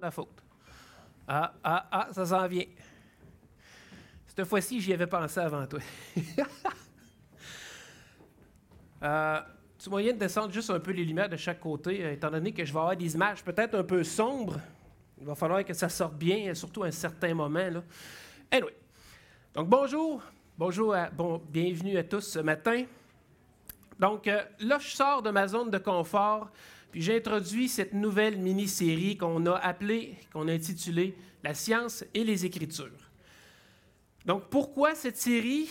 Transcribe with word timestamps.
Ma 0.00 0.10
faute. 0.10 0.42
Ah, 1.28 1.54
ah, 1.62 1.86
ah, 1.90 2.08
ça 2.12 2.26
s'en 2.26 2.46
vient. 2.46 2.64
Cette 4.26 4.44
fois-ci, 4.44 4.80
j'y 4.80 4.92
avais 4.92 5.06
pensé 5.06 5.40
avant 5.40 5.66
toi. 5.66 5.80
euh, 9.02 9.40
tu 9.78 9.90
moyen 9.90 10.12
de 10.12 10.18
descendre 10.18 10.52
juste 10.52 10.70
un 10.70 10.80
peu 10.80 10.92
les 10.92 11.04
lumières 11.04 11.28
de 11.28 11.36
chaque 11.36 11.60
côté, 11.60 12.04
euh, 12.04 12.12
étant 12.12 12.30
donné 12.30 12.52
que 12.52 12.64
je 12.64 12.72
vais 12.72 12.78
avoir 12.78 12.96
des 12.96 13.14
images 13.14 13.42
peut-être 13.42 13.74
un 13.74 13.84
peu 13.84 14.04
sombres. 14.04 14.60
Il 15.18 15.26
va 15.26 15.34
falloir 15.34 15.64
que 15.64 15.72
ça 15.72 15.88
sorte 15.88 16.14
bien, 16.14 16.52
surtout 16.54 16.82
à 16.82 16.88
un 16.88 16.92
certain 16.92 17.34
moment. 17.34 17.70
Là. 17.70 17.82
Anyway. 18.50 18.76
Donc, 19.54 19.68
bonjour. 19.68 20.22
Bonjour, 20.58 20.94
à, 20.94 21.10
bon, 21.10 21.42
bienvenue 21.48 21.96
à 21.96 22.04
tous 22.04 22.20
ce 22.20 22.38
matin. 22.38 22.84
Donc, 23.98 24.26
euh, 24.26 24.42
là, 24.60 24.78
je 24.78 24.88
sors 24.88 25.22
de 25.22 25.30
ma 25.30 25.48
zone 25.48 25.70
de 25.70 25.78
confort, 25.78 26.50
puis 26.90 27.02
j'ai 27.02 27.16
introduit 27.16 27.68
cette 27.68 27.92
nouvelle 27.92 28.38
mini-série 28.38 29.16
qu'on 29.16 29.44
a 29.46 29.54
appelée, 29.54 30.16
qu'on 30.32 30.48
a 30.48 30.52
intitulée 30.52 31.14
La 31.42 31.54
science 31.54 32.04
et 32.14 32.24
les 32.24 32.46
Écritures. 32.46 33.10
Donc, 34.24 34.48
pourquoi 34.50 34.94
cette 34.94 35.16
série? 35.16 35.68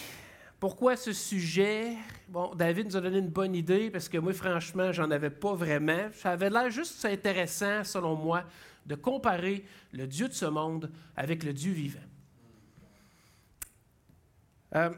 Pourquoi 0.60 0.96
ce 0.96 1.12
sujet? 1.12 1.94
Bon, 2.30 2.56
David 2.56 2.88
nous 2.88 2.98
a 2.98 3.02
donné 3.02 3.18
une 3.18 3.30
bonne 3.30 3.54
idée 3.54 3.92
parce 3.92 4.08
que 4.08 4.18
moi, 4.18 4.34
franchement, 4.34 4.92
j'en 4.92 5.12
avais 5.12 5.30
pas 5.30 5.54
vraiment. 5.54 6.08
Ça 6.14 6.32
avait 6.32 6.50
l'air 6.50 6.70
juste 6.70 7.04
intéressant, 7.06 7.84
selon 7.84 8.16
moi, 8.16 8.44
de 8.86 8.96
comparer 8.96 9.66
le 9.92 10.08
Dieu 10.08 10.30
de 10.30 10.34
ce 10.34 10.46
monde 10.46 10.92
avec 11.16 11.44
le 11.44 11.54
Dieu 11.54 11.74
vivant. 11.74 12.00
Euh, 14.76 14.90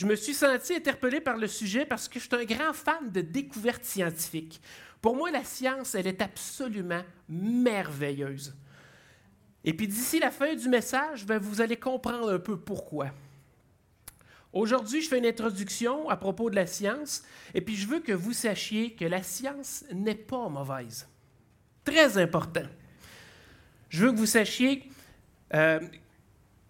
je 0.00 0.06
me 0.06 0.16
suis 0.16 0.32
senti 0.32 0.72
interpellé 0.72 1.20
par 1.20 1.36
le 1.36 1.46
sujet 1.46 1.84
parce 1.84 2.08
que 2.08 2.18
je 2.18 2.24
suis 2.24 2.34
un 2.34 2.44
grand 2.46 2.72
fan 2.72 3.12
de 3.12 3.20
découvertes 3.20 3.84
scientifiques. 3.84 4.58
Pour 5.02 5.14
moi, 5.14 5.30
la 5.30 5.44
science, 5.44 5.94
elle 5.94 6.06
est 6.06 6.22
absolument 6.22 7.02
merveilleuse. 7.28 8.54
Et 9.62 9.74
puis 9.74 9.86
d'ici 9.86 10.18
la 10.18 10.30
fin 10.30 10.54
du 10.54 10.70
message, 10.70 11.26
ben, 11.26 11.36
vous 11.36 11.60
allez 11.60 11.76
comprendre 11.76 12.32
un 12.32 12.38
peu 12.38 12.58
pourquoi. 12.58 13.10
Aujourd'hui, 14.54 15.02
je 15.02 15.10
fais 15.10 15.18
une 15.18 15.26
introduction 15.26 16.08
à 16.08 16.16
propos 16.16 16.48
de 16.48 16.56
la 16.56 16.66
science, 16.66 17.22
et 17.52 17.60
puis 17.60 17.76
je 17.76 17.86
veux 17.86 18.00
que 18.00 18.12
vous 18.12 18.32
sachiez 18.32 18.94
que 18.94 19.04
la 19.04 19.22
science 19.22 19.84
n'est 19.92 20.14
pas 20.14 20.48
mauvaise. 20.48 21.06
Très 21.84 22.16
important. 22.16 22.64
Je 23.90 24.06
veux 24.06 24.12
que 24.12 24.16
vous 24.16 24.24
sachiez 24.24 24.88
euh, 25.52 25.78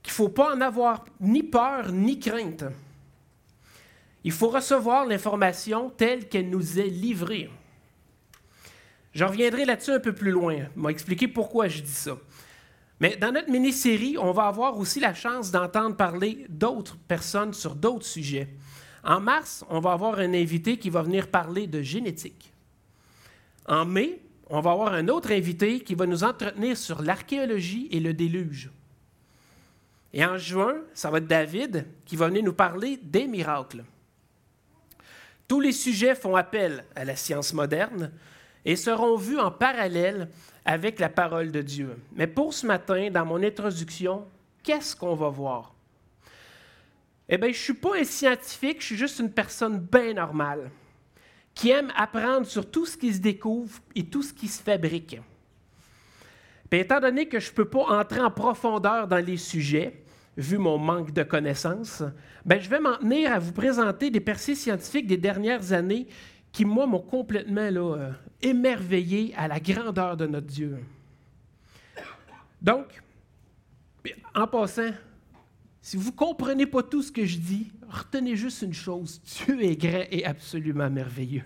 qu'il 0.02 0.10
ne 0.10 0.14
faut 0.14 0.30
pas 0.30 0.52
en 0.52 0.60
avoir 0.60 1.04
ni 1.20 1.44
peur 1.44 1.92
ni 1.92 2.18
crainte. 2.18 2.64
Il 4.24 4.32
faut 4.32 4.48
recevoir 4.48 5.06
l'information 5.06 5.90
telle 5.90 6.28
qu'elle 6.28 6.50
nous 6.50 6.78
est 6.78 6.88
livrée. 6.88 7.50
Je 9.12 9.24
reviendrai 9.24 9.64
là-dessus 9.64 9.92
un 9.92 10.00
peu 10.00 10.12
plus 10.12 10.30
loin, 10.30 10.66
m'a 10.76 10.90
expliquer 10.90 11.26
pourquoi 11.26 11.68
je 11.68 11.82
dis 11.82 11.90
ça. 11.90 12.16
Mais 13.00 13.16
dans 13.16 13.32
notre 13.32 13.50
mini-série, 13.50 14.16
on 14.18 14.32
va 14.32 14.44
avoir 14.44 14.78
aussi 14.78 15.00
la 15.00 15.14
chance 15.14 15.50
d'entendre 15.50 15.96
parler 15.96 16.44
d'autres 16.48 16.98
personnes 17.08 17.54
sur 17.54 17.74
d'autres 17.74 18.06
sujets. 18.06 18.48
En 19.02 19.20
mars, 19.20 19.64
on 19.70 19.80
va 19.80 19.92
avoir 19.92 20.18
un 20.18 20.34
invité 20.34 20.76
qui 20.76 20.90
va 20.90 21.02
venir 21.02 21.28
parler 21.28 21.66
de 21.66 21.80
génétique. 21.80 22.52
En 23.66 23.86
mai, 23.86 24.20
on 24.50 24.60
va 24.60 24.72
avoir 24.72 24.92
un 24.92 25.08
autre 25.08 25.32
invité 25.32 25.80
qui 25.80 25.94
va 25.94 26.06
nous 26.06 26.24
entretenir 26.24 26.76
sur 26.76 27.00
l'archéologie 27.00 27.88
et 27.90 28.00
le 28.00 28.12
déluge. 28.12 28.70
Et 30.12 30.24
en 30.24 30.36
juin, 30.36 30.76
ça 30.92 31.10
va 31.10 31.18
être 31.18 31.26
David 31.26 31.86
qui 32.04 32.16
va 32.16 32.28
venir 32.28 32.42
nous 32.42 32.52
parler 32.52 32.98
des 33.02 33.26
miracles. 33.26 33.84
Tous 35.50 35.58
les 35.58 35.72
sujets 35.72 36.14
font 36.14 36.36
appel 36.36 36.84
à 36.94 37.04
la 37.04 37.16
science 37.16 37.52
moderne 37.52 38.12
et 38.64 38.76
seront 38.76 39.16
vus 39.16 39.40
en 39.40 39.50
parallèle 39.50 40.28
avec 40.64 41.00
la 41.00 41.08
parole 41.08 41.50
de 41.50 41.60
Dieu. 41.60 41.96
Mais 42.12 42.28
pour 42.28 42.54
ce 42.54 42.64
matin, 42.64 43.10
dans 43.10 43.26
mon 43.26 43.42
introduction, 43.42 44.28
qu'est-ce 44.62 44.94
qu'on 44.94 45.16
va 45.16 45.28
voir? 45.28 45.74
Eh 47.28 47.36
bien, 47.36 47.48
je 47.48 47.58
ne 47.58 47.62
suis 47.64 47.74
pas 47.74 47.98
un 47.98 48.04
scientifique, 48.04 48.80
je 48.80 48.86
suis 48.86 48.96
juste 48.96 49.18
une 49.18 49.32
personne 49.32 49.80
bien 49.80 50.14
normale 50.14 50.70
qui 51.52 51.70
aime 51.70 51.92
apprendre 51.96 52.46
sur 52.46 52.70
tout 52.70 52.86
ce 52.86 52.96
qui 52.96 53.12
se 53.12 53.18
découvre 53.18 53.76
et 53.96 54.06
tout 54.06 54.22
ce 54.22 54.32
qui 54.32 54.46
se 54.46 54.62
fabrique. 54.62 55.18
Étant 56.70 57.00
donné 57.00 57.26
que 57.26 57.40
je 57.40 57.50
ne 57.50 57.56
peux 57.56 57.68
pas 57.68 57.98
entrer 57.98 58.20
en 58.20 58.30
profondeur 58.30 59.08
dans 59.08 59.26
les 59.26 59.36
sujets, 59.36 60.00
vu 60.40 60.58
mon 60.58 60.78
manque 60.78 61.12
de 61.12 61.22
connaissances, 61.22 62.02
ben, 62.44 62.60
je 62.60 62.68
vais 62.68 62.80
m'en 62.80 62.96
tenir 62.96 63.32
à 63.32 63.38
vous 63.38 63.52
présenter 63.52 64.10
des 64.10 64.20
percées 64.20 64.54
scientifiques 64.54 65.06
des 65.06 65.16
dernières 65.16 65.72
années 65.72 66.06
qui, 66.52 66.64
moi, 66.64 66.86
m'ont 66.86 67.00
complètement 67.00 67.70
là, 67.70 67.96
euh, 67.96 68.12
émerveillé 68.42 69.34
à 69.36 69.46
la 69.46 69.60
grandeur 69.60 70.16
de 70.16 70.26
notre 70.26 70.46
Dieu. 70.46 70.78
Donc, 72.60 72.86
en 74.34 74.46
passant, 74.46 74.90
si 75.80 75.96
vous 75.96 76.10
ne 76.10 76.16
comprenez 76.16 76.66
pas 76.66 76.82
tout 76.82 77.02
ce 77.02 77.12
que 77.12 77.24
je 77.24 77.38
dis, 77.38 77.70
retenez 77.88 78.36
juste 78.36 78.62
une 78.62 78.74
chose, 78.74 79.20
Dieu 79.22 79.62
est 79.62 79.76
grand 79.76 80.04
et 80.10 80.24
absolument 80.24 80.90
merveilleux. 80.90 81.44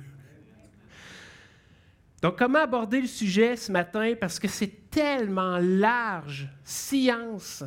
Donc, 2.23 2.39
comment 2.39 2.61
aborder 2.61 3.03
le 3.03 3.07
sujet 3.07 3.55
ce 3.55 3.71
matin? 3.71 4.15
Parce 4.19 4.39
que 4.39 4.49
c'est 4.49 4.91
tellement 4.91 5.59
large. 5.59 6.49
Science. 6.65 7.63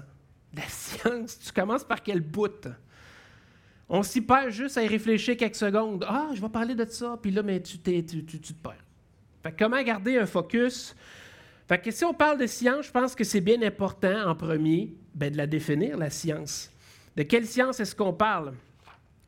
La 0.56 0.68
science, 0.68 1.40
tu 1.40 1.52
commences 1.52 1.84
par 1.84 2.02
quel 2.02 2.22
bout? 2.22 2.68
On 3.90 4.04
s'y 4.04 4.22
perd 4.22 4.50
juste 4.50 4.78
à 4.78 4.84
y 4.84 4.88
réfléchir 4.88 5.38
quelques 5.38 5.56
secondes. 5.56 6.06
Ah, 6.08 6.30
je 6.34 6.42
vais 6.42 6.50
parler 6.50 6.76
de 6.76 6.86
ça, 6.86 7.18
puis 7.22 7.32
là, 7.32 7.42
mais 7.42 7.62
tu, 7.62 7.78
te 7.80 8.54
perds. 8.62 8.84
Fait 9.44 9.56
comment 9.58 9.82
garder 9.82 10.18
un 10.18 10.26
focus? 10.26 10.96
Fait 11.68 11.80
que 11.80 11.92
si 11.92 12.04
on 12.04 12.14
parle 12.14 12.38
de 12.38 12.48
science, 12.48 12.88
je 12.88 12.92
pense 12.92 13.16
que 13.16 13.24
c'est 13.24 13.42
bien 13.42 13.62
important 13.62 14.30
en 14.30 14.36
premier 14.36 14.94
ben, 15.14 15.32
de 15.32 15.38
la 15.38 15.48
définir, 15.48 15.98
la 15.98 16.10
science. 16.10 16.72
De 17.16 17.24
quelle 17.24 17.46
science 17.46 17.80
est-ce 17.80 17.96
qu'on 17.96 18.14
parle? 18.14 18.54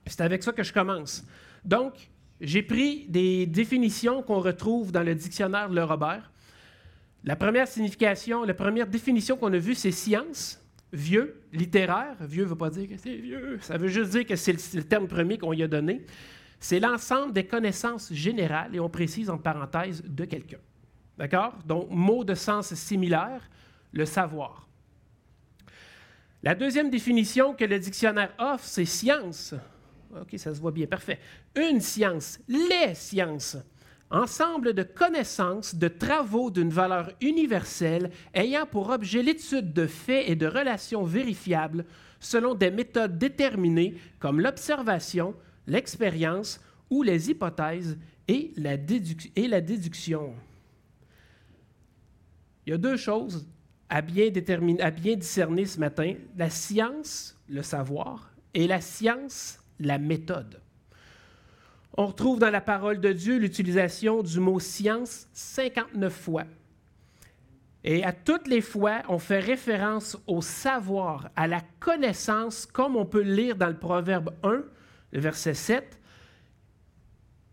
C'est 0.06 0.22
avec 0.22 0.44
ça 0.44 0.52
que 0.52 0.64
je 0.64 0.74
commence. 0.74 1.24
Donc, 1.64 1.94
j'ai 2.42 2.64
pris 2.64 3.06
des 3.10 3.46
définitions 3.46 4.24
qu'on 4.24 4.40
retrouve 4.40 4.92
dans 4.92 5.04
le 5.04 5.16
dictionnaire 5.16 5.70
Le 5.70 5.84
Robert. 5.84 6.32
La 7.24 7.36
première 7.36 7.68
signification, 7.68 8.44
la 8.44 8.54
première 8.54 8.88
définition 8.88 9.36
qu'on 9.36 9.52
a 9.52 9.58
vue, 9.58 9.76
c'est 9.76 9.92
science 9.92 10.62
vieux, 10.92 11.42
littéraire, 11.54 12.16
vieux 12.22 12.44
ne 12.44 12.50
veut 12.50 12.56
pas 12.56 12.70
dire 12.70 12.88
que 12.88 12.98
c'est 12.98 13.16
vieux, 13.16 13.60
ça 13.62 13.78
veut 13.78 13.88
juste 13.88 14.12
dire 14.12 14.26
que 14.26 14.36
c'est 14.36 14.54
le, 14.74 14.84
terme 14.84 15.08
premier 15.08 15.38
qu'on 15.38 15.54
y 15.54 15.64
a 15.64 15.68
donné. 15.68 16.06
C'est 16.60 16.80
l'ensemble 16.80 17.34
des 17.34 17.46
connaissances 17.46 18.12
générales, 18.12 18.76
et 18.76 18.80
on 18.80 18.90
précise 18.90 19.30
en 19.30 19.38
parenthèse, 19.38 20.04
de 20.04 20.26
quelqu'un. 20.26 20.60
D'accord? 21.18 21.58
Donc, 21.66 21.90
mot 21.90 22.24
de 22.24 22.36
sens 22.36 22.74
similaire, 22.74 23.50
le 23.92 24.06
savoir. 24.06 24.68
La 26.44 26.56
deuxième 26.56 26.90
définition 26.90 27.54
que 27.54 27.66
le 27.66 27.80
dictionnaire 27.80 28.34
offre, 28.38 28.66
c'est 28.66 28.86
science. 28.86 29.54
OK, 30.12 30.38
ça 30.38 30.54
se 30.54 30.60
voit 30.60 30.72
bien, 30.72 30.88
parfait. 30.88 31.20
Une 31.56 31.82
science, 31.82 32.40
les 32.48 32.96
sciences 32.96 33.58
ensemble 34.12 34.74
de 34.74 34.84
connaissances, 34.84 35.76
de 35.76 35.88
travaux 35.88 36.50
d'une 36.50 36.70
valeur 36.70 37.12
universelle 37.22 38.12
ayant 38.34 38.66
pour 38.66 38.90
objet 38.90 39.22
l'étude 39.22 39.74
de 39.74 39.88
faits 39.88 40.28
et 40.28 40.36
de 40.36 40.48
relations 40.48 41.04
vérifiables 41.04 41.86
selon 42.20 42.56
des 42.56 42.72
méthodes 42.72 43.18
déterminées 43.18 43.96
comme 44.20 44.42
l'observation, 44.42 45.36
l'expérience 45.68 46.60
ou 46.90 47.04
les 47.04 47.30
hypothèses 47.30 47.98
et 48.28 48.52
la, 48.58 48.78
déduction. 48.78 50.34
Il 52.66 52.72
y 52.72 52.74
a 52.74 52.78
deux 52.78 52.98
choses 52.98 53.48
à 53.90 54.02
bien, 54.02 54.30
déterminer, 54.30 54.82
à 54.82 54.92
bien 54.92 55.16
discerner 55.16 55.66
ce 55.66 55.80
matin, 55.80 56.14
la 56.38 56.50
science, 56.50 57.36
le 57.48 57.64
savoir, 57.64 58.32
et 58.54 58.68
la 58.68 58.82
science, 58.82 59.60
la 59.80 59.98
méthode. 59.98 60.62
On 61.98 62.08
retrouve 62.08 62.40
dans 62.40 62.50
la 62.50 62.62
parole 62.62 63.00
de 63.00 63.12
Dieu 63.12 63.38
l'utilisation 63.38 64.24
du 64.24 64.40
mot 64.40 64.60
science 64.60 65.28
59 65.34 66.14
fois. 66.14 66.46
Et 67.84 68.04
à 68.04 68.12
toutes 68.12 68.48
les 68.48 68.62
fois, 68.62 69.02
on 69.08 69.20
fait 69.20 69.40
référence 69.40 70.18
au 70.28 70.42
savoir, 70.42 71.30
à 71.36 71.48
la 71.48 71.62
connaissance, 71.80 72.66
comme 72.66 72.96
on 72.96 73.06
peut 73.06 73.22
lire 73.22 73.56
dans 73.56 73.68
le 73.68 73.78
Proverbe 73.78 74.36
1, 74.44 74.64
le 75.12 75.20
verset 75.20 75.54
7. 75.54 76.00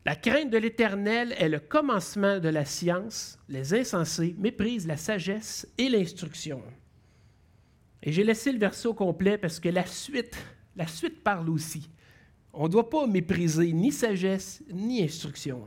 La 0.04 0.14
crainte 0.14 0.50
de 0.50 0.58
l'Éternel 0.58 1.34
est 1.38 1.48
le 1.48 1.60
commencement 1.60 2.38
de 2.38 2.48
la 2.48 2.64
science. 2.64 3.38
Les 3.48 3.74
insensés 3.74 4.36
méprisent 4.38 4.86
la 4.86 4.96
sagesse 4.96 5.66
et 5.78 5.88
l'instruction. 5.88 6.62
Et 8.02 8.12
j'ai 8.12 8.22
laissé 8.22 8.52
le 8.52 8.58
verset 8.58 8.86
au 8.86 8.94
complet 8.94 9.38
parce 9.38 9.58
que 9.58 9.68
la 9.68 9.84
suite, 9.84 10.36
la 10.76 10.86
suite 10.86 11.24
parle 11.24 11.50
aussi. 11.50 11.88
On 12.58 12.64
ne 12.64 12.68
doit 12.68 12.88
pas 12.88 13.06
mépriser 13.06 13.70
ni 13.72 13.92
sagesse 13.92 14.64
ni 14.72 15.02
instruction. 15.02 15.62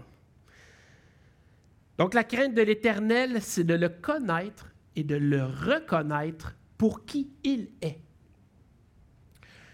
Donc 2.00 2.16
la 2.16 2.24
crainte 2.24 2.56
de 2.56 2.64
l'Éternel, 2.64 3.42
c'est 3.42 3.64
de 3.64 3.76
le 3.76 3.90
connaître 3.90 4.74
et 4.96 5.04
de 5.04 5.16
le 5.16 5.46
reconnaître 5.46 6.56
pour 6.80 7.06
qui 7.06 7.30
il 7.44 7.70
est. 7.82 8.00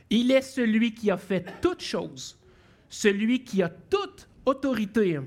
Il 0.09 0.29
est 0.29 0.41
celui 0.41 0.94
qui 0.94 1.09
a 1.09 1.17
fait 1.17 1.45
toutes 1.62 1.81
choses, 1.81 2.38
celui 2.89 3.45
qui 3.45 3.63
a 3.63 3.69
toute 3.69 4.27
autorité, 4.45 5.19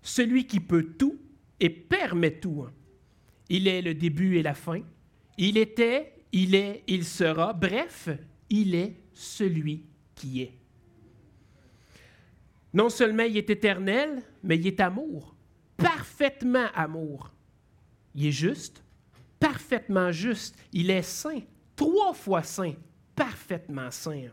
celui 0.00 0.46
qui 0.46 0.60
peut 0.60 0.94
tout 0.98 1.18
et 1.60 1.68
permet 1.68 2.40
tout. 2.40 2.66
il 3.50 3.68
est 3.68 3.82
le 3.82 3.94
début 3.94 4.38
et 4.38 4.42
la 4.42 4.54
fin. 4.54 4.80
Il 5.36 5.58
était, 5.58 6.14
il 6.32 6.54
est, 6.54 6.84
il 6.86 7.04
sera. 7.04 7.52
Bref, 7.52 8.08
il 8.48 8.74
est 8.74 8.96
celui 9.12 9.84
qui 10.14 10.40
est. 10.40 10.65
Non 12.76 12.90
seulement 12.90 13.22
il 13.22 13.38
est 13.38 13.48
éternel, 13.48 14.22
mais 14.42 14.58
il 14.58 14.66
est 14.66 14.80
amour, 14.80 15.34
parfaitement 15.78 16.66
amour. 16.74 17.32
Il 18.14 18.26
est 18.26 18.32
juste, 18.32 18.84
parfaitement 19.40 20.12
juste. 20.12 20.58
Il 20.74 20.90
est 20.90 21.00
saint, 21.00 21.40
trois 21.74 22.12
fois 22.12 22.42
saint, 22.42 22.74
parfaitement 23.14 23.90
saint. 23.90 24.28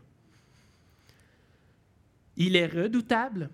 Il 2.36 2.54
est 2.54 2.66
redoutable 2.66 3.48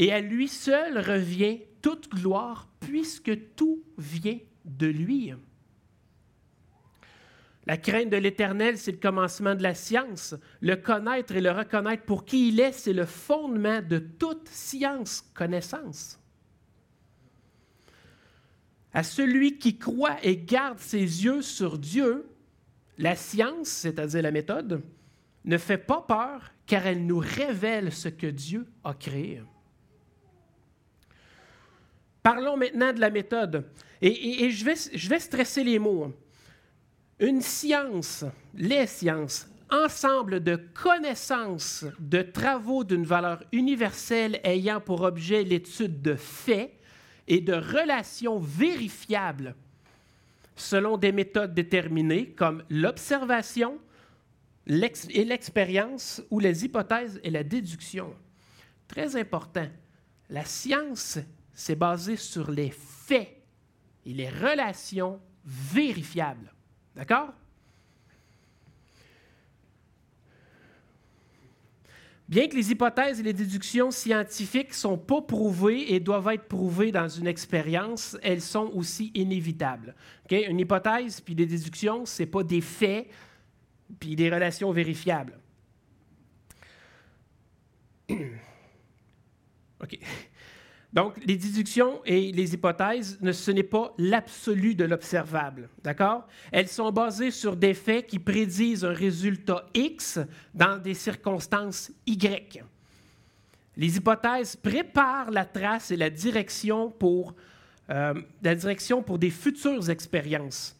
et 0.00 0.12
à 0.12 0.20
lui 0.20 0.48
seul 0.48 0.98
revient 0.98 1.60
toute 1.80 2.10
gloire 2.10 2.68
puisque 2.80 3.54
tout 3.54 3.84
vient 3.96 4.40
de 4.64 4.88
lui. 4.88 5.34
La 7.66 7.76
crainte 7.76 8.10
de 8.10 8.16
l'Éternel, 8.16 8.78
c'est 8.78 8.92
le 8.92 8.98
commencement 8.98 9.56
de 9.56 9.62
la 9.62 9.74
science. 9.74 10.36
Le 10.60 10.76
connaître 10.76 11.34
et 11.34 11.40
le 11.40 11.50
reconnaître 11.50 12.04
pour 12.04 12.24
qui 12.24 12.48
il 12.48 12.60
est, 12.60 12.72
c'est 12.72 12.92
le 12.92 13.06
fondement 13.06 13.82
de 13.82 13.98
toute 13.98 14.48
science, 14.48 15.24
connaissance. 15.34 16.20
À 18.92 19.02
celui 19.02 19.58
qui 19.58 19.78
croit 19.78 20.16
et 20.22 20.36
garde 20.36 20.78
ses 20.78 21.00
yeux 21.00 21.42
sur 21.42 21.76
Dieu, 21.76 22.28
la 22.98 23.16
science, 23.16 23.68
c'est-à-dire 23.68 24.22
la 24.22 24.30
méthode, 24.30 24.82
ne 25.44 25.58
fait 25.58 25.78
pas 25.78 26.02
peur 26.02 26.52
car 26.66 26.86
elle 26.86 27.04
nous 27.04 27.18
révèle 27.18 27.92
ce 27.92 28.08
que 28.08 28.28
Dieu 28.28 28.66
a 28.84 28.94
créé. 28.94 29.42
Parlons 32.22 32.56
maintenant 32.56 32.92
de 32.92 33.00
la 33.00 33.10
méthode. 33.10 33.64
Et, 34.00 34.50
je, 34.50 34.64
vais, 34.64 34.74
je 34.94 35.08
vais 35.08 35.20
stresser 35.20 35.62
les 35.62 35.78
mots. 35.78 36.12
Une 37.18 37.40
science, 37.40 38.26
les 38.54 38.86
sciences, 38.86 39.48
ensemble 39.70 40.42
de 40.44 40.56
connaissances, 40.74 41.86
de 41.98 42.20
travaux 42.20 42.84
d'une 42.84 43.06
valeur 43.06 43.42
universelle 43.52 44.38
ayant 44.44 44.82
pour 44.82 45.00
objet 45.00 45.42
l'étude 45.42 46.02
de 46.02 46.14
faits 46.14 46.72
et 47.26 47.40
de 47.40 47.54
relations 47.54 48.38
vérifiables 48.38 49.54
selon 50.56 50.98
des 50.98 51.10
méthodes 51.10 51.54
déterminées 51.54 52.32
comme 52.32 52.62
l'observation 52.68 53.78
et 54.66 55.24
l'expérience 55.24 56.22
ou 56.30 56.38
les 56.38 56.66
hypothèses 56.66 57.18
et 57.22 57.30
la 57.30 57.44
déduction. 57.44 58.14
Très 58.88 59.16
important, 59.16 59.68
la 60.28 60.44
science 60.44 61.18
c'est 61.54 61.76
basé 61.76 62.16
sur 62.16 62.50
les 62.50 62.70
faits 62.70 63.42
et 64.04 64.12
les 64.12 64.28
relations 64.28 65.18
vérifiables. 65.46 66.52
D'accord? 66.96 67.32
Bien 72.28 72.48
que 72.48 72.56
les 72.56 72.72
hypothèses 72.72 73.20
et 73.20 73.22
les 73.22 73.32
déductions 73.32 73.92
scientifiques 73.92 74.70
ne 74.70 74.74
sont 74.74 74.98
pas 74.98 75.22
prouvées 75.22 75.94
et 75.94 76.00
doivent 76.00 76.26
être 76.28 76.48
prouvées 76.48 76.90
dans 76.90 77.08
une 77.08 77.28
expérience, 77.28 78.16
elles 78.20 78.40
sont 78.40 78.68
aussi 78.74 79.12
inévitables. 79.14 79.94
Une 80.30 80.58
hypothèse 80.58 81.20
puis 81.20 81.36
des 81.36 81.46
déductions, 81.46 82.04
ce 82.04 82.22
n'est 82.22 82.26
pas 82.26 82.42
des 82.42 82.60
faits 82.60 83.06
puis 84.00 84.16
des 84.16 84.28
relations 84.28 84.72
vérifiables. 84.72 85.38
OK. 88.10 89.98
Donc, 90.96 91.22
les 91.26 91.36
déductions 91.36 92.00
et 92.06 92.32
les 92.32 92.54
hypothèses, 92.54 93.18
ce 93.30 93.50
n'est 93.50 93.62
pas 93.62 93.92
l'absolu 93.98 94.74
de 94.74 94.84
l'observable, 94.84 95.68
d'accord? 95.84 96.26
Elles 96.50 96.68
sont 96.68 96.90
basées 96.90 97.30
sur 97.30 97.54
des 97.54 97.74
faits 97.74 98.06
qui 98.06 98.18
prédisent 98.18 98.82
un 98.82 98.94
résultat 98.94 99.66
X 99.74 100.18
dans 100.54 100.78
des 100.78 100.94
circonstances 100.94 101.92
Y. 102.06 102.64
Les 103.76 103.98
hypothèses 103.98 104.56
préparent 104.56 105.30
la 105.30 105.44
trace 105.44 105.90
et 105.90 105.98
la 105.98 106.08
direction 106.08 106.90
pour, 106.90 107.34
euh, 107.90 108.14
la 108.42 108.54
direction 108.54 109.02
pour 109.02 109.18
des 109.18 109.28
futures 109.28 109.90
expériences. 109.90 110.74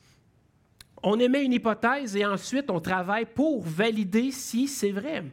On 1.03 1.21
émet 1.21 1.45
une 1.45 1.53
hypothèse 1.53 2.17
et 2.17 2.25
ensuite 2.25 2.71
on 2.71 2.81
travaille 2.81 3.27
pour 3.27 3.63
valider 3.63 4.31
si 4.31 4.67
c'est 4.67 4.93
vrai. 4.93 5.25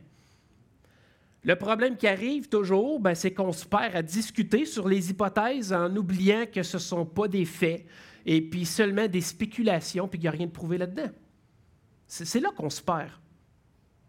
Le 1.44 1.56
problème 1.56 1.98
qui 1.98 2.08
arrive 2.08 2.48
toujours, 2.48 3.00
ben, 3.00 3.16
c'est 3.16 3.34
qu'on 3.34 3.52
se 3.52 3.66
perd 3.66 3.96
à 3.96 4.02
discuter 4.02 4.66
sur 4.66 4.88
les 4.88 5.10
hypothèses 5.10 5.74
en 5.74 5.94
oubliant 5.96 6.46
que 6.52 6.64
ce 6.64 6.78
ne 6.78 6.82
sont 6.82 7.06
pas 7.06 7.28
des 7.28 7.46
faits 7.46 7.86
et 8.26 8.42
puis 8.42 8.66
seulement 8.66 9.08
des 9.08 9.20
spéculations, 9.20 10.08
puis 10.08 10.20
qu'il 10.20 10.30
n'y 10.30 10.36
a 10.36 10.38
rien 10.38 10.48
de 10.48 10.52
prouvé 10.52 10.78
là-dedans. 10.78 11.12
C'est 12.08 12.40
là 12.40 12.52
qu'on 12.56 12.70
se 12.70 12.82
perd, 12.82 13.12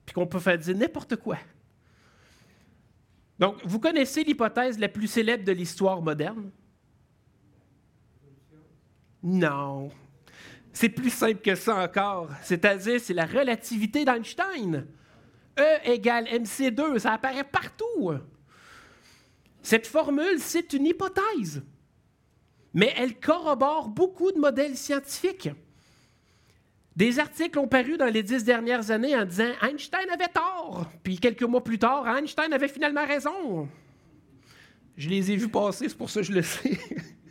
puis 0.06 0.14
qu'on 0.14 0.26
peut 0.26 0.38
faire 0.38 0.58
dire 0.58 0.76
n'importe 0.76 1.16
quoi. 1.16 1.38
Donc, 3.38 3.56
vous 3.64 3.80
connaissez 3.80 4.22
l'hypothèse 4.22 4.78
la 4.78 4.88
plus 4.88 5.08
célèbre 5.08 5.44
de 5.44 5.52
l'histoire 5.52 6.00
moderne? 6.00 6.50
Non. 9.22 9.90
C'est 10.72 10.88
plus 10.88 11.10
simple 11.10 11.40
que 11.40 11.54
ça 11.56 11.82
encore. 11.82 12.28
C'est-à-dire, 12.42 13.00
c'est 13.00 13.14
la 13.14 13.26
relativité 13.26 14.04
d'Einstein. 14.04 14.86
E 15.58 15.90
égale 15.90 16.26
MC2, 16.26 16.98
ça 16.98 17.12
apparaît 17.12 17.44
partout. 17.44 18.12
Cette 19.62 19.86
formule, 19.86 20.38
c'est 20.38 20.72
une 20.72 20.86
hypothèse, 20.86 21.62
mais 22.72 22.92
elle 22.96 23.18
corrobore 23.18 23.88
beaucoup 23.88 24.32
de 24.32 24.38
modèles 24.38 24.76
scientifiques. 24.76 25.50
Des 26.96 27.18
articles 27.18 27.58
ont 27.58 27.66
paru 27.66 27.96
dans 27.96 28.06
les 28.06 28.22
dix 28.22 28.44
dernières 28.44 28.90
années 28.90 29.16
en 29.16 29.24
disant 29.24 29.50
Einstein 29.62 30.08
avait 30.12 30.28
tort, 30.28 30.86
puis 31.02 31.18
quelques 31.18 31.42
mois 31.42 31.64
plus 31.64 31.78
tard, 31.78 32.06
Einstein 32.06 32.52
avait 32.52 32.68
finalement 32.68 33.04
raison. 33.04 33.68
Je 34.96 35.08
les 35.08 35.32
ai 35.32 35.36
vus 35.36 35.48
passer, 35.48 35.88
c'est 35.88 35.98
pour 35.98 36.10
ça 36.10 36.20
que 36.20 36.26
je 36.26 36.32
le 36.32 36.42
sais. 36.42 36.78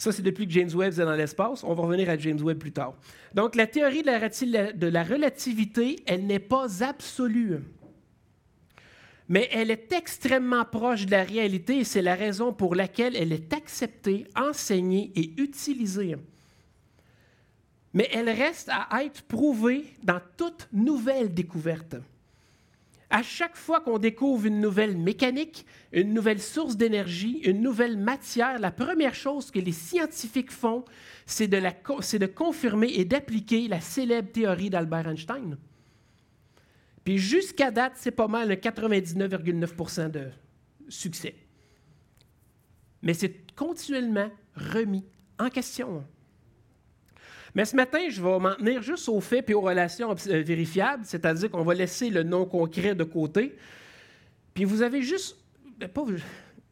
Ça, 0.00 0.12
c'est 0.12 0.22
depuis 0.22 0.46
que 0.46 0.52
James 0.54 0.70
Webb 0.74 0.94
est 0.94 1.04
dans 1.04 1.14
l'espace. 1.14 1.62
On 1.62 1.74
va 1.74 1.82
revenir 1.82 2.08
à 2.08 2.16
James 2.16 2.40
Webb 2.40 2.56
plus 2.56 2.72
tard. 2.72 2.94
Donc, 3.34 3.54
la 3.54 3.66
théorie 3.66 4.02
de 4.02 4.86
la, 4.86 5.04
relativité, 5.04 5.96
elle 6.06 6.26
n'est 6.26 6.38
pas 6.38 6.82
absolue. 6.82 7.58
Mais 9.28 9.50
elle 9.52 9.70
est 9.70 9.92
extrêmement 9.92 10.64
proche 10.64 11.04
de 11.04 11.10
la 11.10 11.22
réalité 11.22 11.80
et 11.80 11.84
c'est 11.84 12.00
la 12.00 12.14
raison 12.14 12.54
pour 12.54 12.74
laquelle 12.74 13.14
elle 13.14 13.30
est 13.30 13.52
acceptée, 13.52 14.26
enseignée 14.34 15.12
et 15.16 15.38
utilisée. 15.38 16.16
Mais 17.92 18.08
elle 18.10 18.30
reste 18.30 18.70
à 18.70 19.04
être 19.04 19.20
prouvée 19.24 19.84
dans 20.02 20.22
toute 20.38 20.66
nouvelle 20.72 21.34
découverte. 21.34 21.96
À 23.12 23.24
chaque 23.24 23.56
fois 23.56 23.80
qu'on 23.80 23.98
découvre 23.98 24.46
une 24.46 24.60
nouvelle 24.60 24.96
mécanique, 24.96 25.66
une 25.92 26.14
nouvelle 26.14 26.40
source 26.40 26.76
d'énergie, 26.76 27.40
une 27.42 27.60
nouvelle 27.60 27.96
matière, 27.96 28.60
la 28.60 28.70
première 28.70 29.16
chose 29.16 29.50
que 29.50 29.58
les 29.58 29.72
scientifiques 29.72 30.52
font, 30.52 30.84
c'est 31.26 31.48
de, 31.48 32.26
confirmer 32.26 32.88
et 32.94 33.04
d'appliquer 33.04 33.66
la 33.66 33.80
célèbre 33.80 34.30
théorie 34.30 34.70
d'Albert 34.70 35.08
Einstein. 35.08 35.58
Puis 37.02 37.18
jusqu'à 37.18 37.72
date, 37.72 37.94
c'est 37.96 38.12
pas 38.12 38.28
mal 38.28 38.48
le 38.48 38.54
99,9 38.54 40.10
de 40.10 40.28
succès. 40.88 41.34
Mais 43.02 43.14
c'est 43.14 43.52
continuellement 43.56 44.30
remis 44.54 45.04
en 45.40 45.48
question. 45.48 46.04
Mais 47.54 47.64
ce 47.64 47.74
matin, 47.74 48.00
je 48.08 48.22
vais 48.22 48.38
m'en 48.38 48.54
tenir 48.54 48.82
juste 48.82 49.08
aux 49.08 49.20
faits 49.20 49.50
et 49.50 49.54
aux 49.54 49.60
relations 49.60 50.10
euh, 50.10 50.42
vérifiables, 50.42 51.04
c'est-à-dire 51.04 51.50
qu'on 51.50 51.64
va 51.64 51.74
laisser 51.74 52.10
le 52.10 52.22
non 52.22 52.44
concret 52.44 52.94
de 52.94 53.04
côté. 53.04 53.56
Puis 54.54 54.64
vous 54.64 54.82
avez 54.82 55.02
juste, 55.02 55.36
ben, 55.78 55.88
pas, 55.88 56.04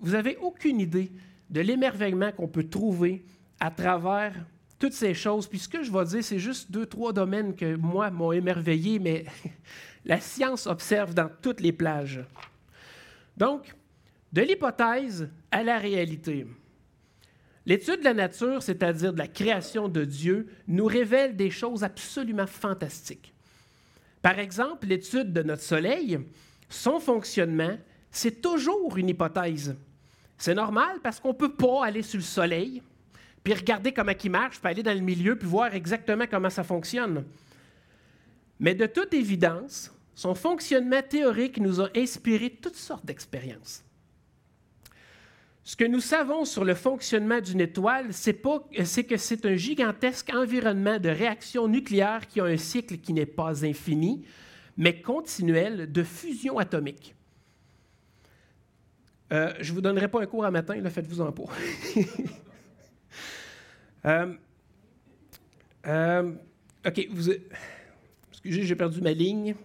vous 0.00 0.14
avez 0.14 0.36
aucune 0.36 0.80
idée 0.80 1.10
de 1.50 1.60
l'émerveillement 1.60 2.32
qu'on 2.32 2.48
peut 2.48 2.68
trouver 2.68 3.24
à 3.58 3.70
travers 3.70 4.34
toutes 4.78 4.92
ces 4.92 5.14
choses. 5.14 5.46
Puis 5.46 5.58
ce 5.58 5.68
que 5.68 5.82
je 5.82 5.90
vais 5.90 6.04
dire, 6.04 6.22
c'est 6.22 6.38
juste 6.38 6.70
deux, 6.70 6.86
trois 6.86 7.12
domaines 7.12 7.54
que 7.54 7.76
moi 7.76 8.10
m'ont 8.10 8.32
émerveillé, 8.32 8.98
mais 8.98 9.24
la 10.04 10.20
science 10.20 10.66
observe 10.66 11.14
dans 11.14 11.30
toutes 11.42 11.60
les 11.60 11.72
plages. 11.72 12.20
Donc, 13.36 13.74
de 14.32 14.42
l'hypothèse 14.42 15.28
à 15.50 15.62
la 15.62 15.78
réalité. 15.78 16.46
L'étude 17.68 17.98
de 17.98 18.04
la 18.04 18.14
nature, 18.14 18.62
c'est-à-dire 18.62 19.12
de 19.12 19.18
la 19.18 19.28
création 19.28 19.90
de 19.90 20.06
Dieu, 20.06 20.48
nous 20.68 20.86
révèle 20.86 21.36
des 21.36 21.50
choses 21.50 21.84
absolument 21.84 22.46
fantastiques. 22.46 23.34
Par 24.22 24.38
exemple, 24.38 24.86
l'étude 24.86 25.34
de 25.34 25.42
notre 25.42 25.62
Soleil, 25.62 26.18
son 26.70 26.98
fonctionnement, 26.98 27.76
c'est 28.10 28.40
toujours 28.40 28.96
une 28.96 29.10
hypothèse. 29.10 29.76
C'est 30.38 30.54
normal 30.54 31.00
parce 31.02 31.20
qu'on 31.20 31.28
ne 31.28 31.34
peut 31.34 31.52
pas 31.52 31.84
aller 31.84 32.02
sur 32.02 32.16
le 32.16 32.24
Soleil, 32.24 32.82
puis 33.44 33.52
regarder 33.52 33.92
comment 33.92 34.12
il 34.24 34.30
marche, 34.30 34.60
puis 34.60 34.70
aller 34.70 34.82
dans 34.82 34.94
le 34.94 35.00
milieu, 35.00 35.36
puis 35.36 35.46
voir 35.46 35.74
exactement 35.74 36.24
comment 36.26 36.48
ça 36.48 36.64
fonctionne. 36.64 37.26
Mais 38.58 38.74
de 38.74 38.86
toute 38.86 39.12
évidence, 39.12 39.92
son 40.14 40.34
fonctionnement 40.34 41.02
théorique 41.06 41.58
nous 41.58 41.82
a 41.82 41.90
inspiré 41.94 42.48
toutes 42.48 42.76
sortes 42.76 43.04
d'expériences. 43.04 43.84
Ce 45.68 45.76
que 45.76 45.84
nous 45.84 46.00
savons 46.00 46.46
sur 46.46 46.64
le 46.64 46.74
fonctionnement 46.74 47.42
d'une 47.42 47.60
étoile, 47.60 48.14
c'est 48.14 49.04
que 49.04 49.16
c'est 49.18 49.44
un 49.44 49.54
gigantesque 49.54 50.30
environnement 50.34 50.98
de 50.98 51.10
réactions 51.10 51.68
nucléaires 51.68 52.26
qui 52.26 52.40
a 52.40 52.44
un 52.44 52.56
cycle 52.56 52.96
qui 52.96 53.12
n'est 53.12 53.26
pas 53.26 53.66
infini, 53.66 54.24
mais 54.78 55.02
continuel 55.02 55.92
de 55.92 56.02
fusion 56.02 56.56
atomique. 56.56 57.14
Euh, 59.30 59.52
je 59.60 59.70
ne 59.70 59.74
vous 59.74 59.82
donnerai 59.82 60.08
pas 60.08 60.22
un 60.22 60.26
cours 60.26 60.46
à 60.46 60.50
matin, 60.50 60.82
faites-vous 60.88 61.20
en 61.20 61.32
pas. 61.32 61.44
Euh, 64.06 64.32
euh, 65.86 66.32
OK, 66.86 66.98
excusez, 66.98 67.42
j'ai 68.44 68.76
perdu 68.76 69.02
ma 69.02 69.12
ligne. 69.12 69.56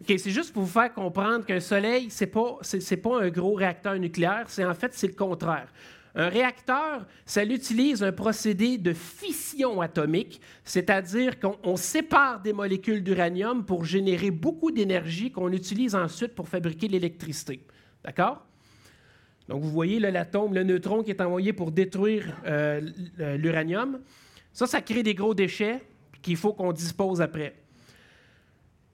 OK, 0.00 0.14
c'est 0.16 0.30
juste 0.30 0.52
pour 0.52 0.62
vous 0.62 0.72
faire 0.72 0.92
comprendre 0.94 1.44
qu'un 1.44 1.60
soleil, 1.60 2.10
ce 2.10 2.24
n'est 2.24 2.30
pas, 2.30 2.60
pas 3.02 3.22
un 3.22 3.28
gros 3.30 3.54
réacteur 3.54 3.98
nucléaire, 3.98 4.44
c'est 4.48 4.64
en 4.64 4.74
fait, 4.74 4.92
c'est 4.94 5.08
le 5.08 5.14
contraire. 5.14 5.68
Un 6.14 6.28
réacteur, 6.28 7.06
ça 7.26 7.44
utilise 7.44 8.02
un 8.02 8.12
procédé 8.12 8.78
de 8.78 8.92
fission 8.92 9.80
atomique, 9.80 10.40
c'est-à-dire 10.64 11.38
qu'on 11.38 11.76
sépare 11.76 12.40
des 12.40 12.52
molécules 12.52 13.04
d'uranium 13.04 13.64
pour 13.64 13.84
générer 13.84 14.30
beaucoup 14.30 14.70
d'énergie 14.70 15.30
qu'on 15.30 15.52
utilise 15.52 15.94
ensuite 15.94 16.34
pour 16.34 16.48
fabriquer 16.48 16.88
l'électricité. 16.88 17.64
D'accord? 18.04 18.44
Donc, 19.48 19.62
vous 19.62 19.70
voyez 19.70 19.98
l'atome, 19.98 20.54
le 20.54 20.62
neutron 20.62 21.02
qui 21.02 21.10
est 21.10 21.20
envoyé 21.20 21.52
pour 21.52 21.70
détruire 21.70 22.36
euh, 22.46 22.80
l'uranium. 23.36 24.00
Ça, 24.52 24.66
ça 24.66 24.80
crée 24.80 25.02
des 25.02 25.14
gros 25.14 25.34
déchets 25.34 25.82
qu'il 26.20 26.36
faut 26.36 26.52
qu'on 26.52 26.72
dispose 26.72 27.20
après. 27.20 27.54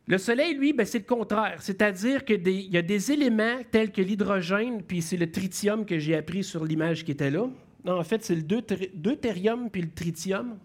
Le 0.07 0.19
Soleil, 0.19 0.55
lui, 0.55 0.73
ben, 0.73 0.85
c'est 0.85 0.99
le 0.99 1.05
contraire. 1.05 1.63
C'est-à-dire 1.63 2.25
qu'il 2.25 2.47
y 2.47 2.77
a 2.77 2.83
des 2.83 3.13
éléments 3.13 3.59
tels 3.71 3.91
que 3.91 4.03
l'hydrogène, 4.03 4.83
puis 4.83 5.01
c'est 5.01 5.17
le 5.17 5.31
tritium 5.31 5.87
que 5.87 5.99
j'ai 5.99 6.15
appris 6.15 6.45
sur 6.45 6.65
l'image 6.65 7.05
qui 7.05 7.13
était 7.13 7.31
là. 7.31 7.49
Non, 7.85 7.99
en 7.99 8.05
fait, 8.05 8.23
c'est 8.25 8.35
le 8.35 8.43
deutérium 8.43 9.71
puis 9.71 9.83
le 9.83 9.91
tritium 9.91 10.59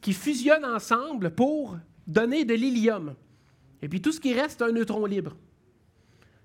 qui 0.00 0.12
fusionnent 0.12 0.64
ensemble 0.64 1.30
pour 1.30 1.76
donner 2.06 2.44
de 2.44 2.54
l'hélium. 2.54 3.14
Et 3.82 3.88
puis 3.88 4.00
tout 4.00 4.12
ce 4.12 4.20
qui 4.20 4.32
reste, 4.32 4.62
un 4.62 4.72
neutron 4.72 5.04
libre. 5.06 5.36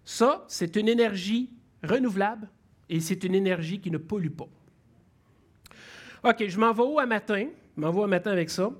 Ça, 0.05 0.45
c'est 0.47 0.75
une 0.75 0.89
énergie 0.89 1.49
renouvelable 1.83 2.49
et 2.89 2.99
c'est 2.99 3.23
une 3.23 3.35
énergie 3.35 3.79
qui 3.79 3.89
ne 3.89 3.97
pollue 3.97 4.31
pas. 4.31 4.47
OK, 6.23 6.47
je 6.47 6.59
m'en 6.59 6.73
vais 6.73 6.83
où 6.83 6.99
à 6.99 7.05
matin? 7.05 7.47
Je 7.75 7.81
m'en 7.81 7.91
vais 7.91 8.03
à 8.03 8.07
matin 8.07 8.31
avec 8.31 8.49
ça. 8.49 8.71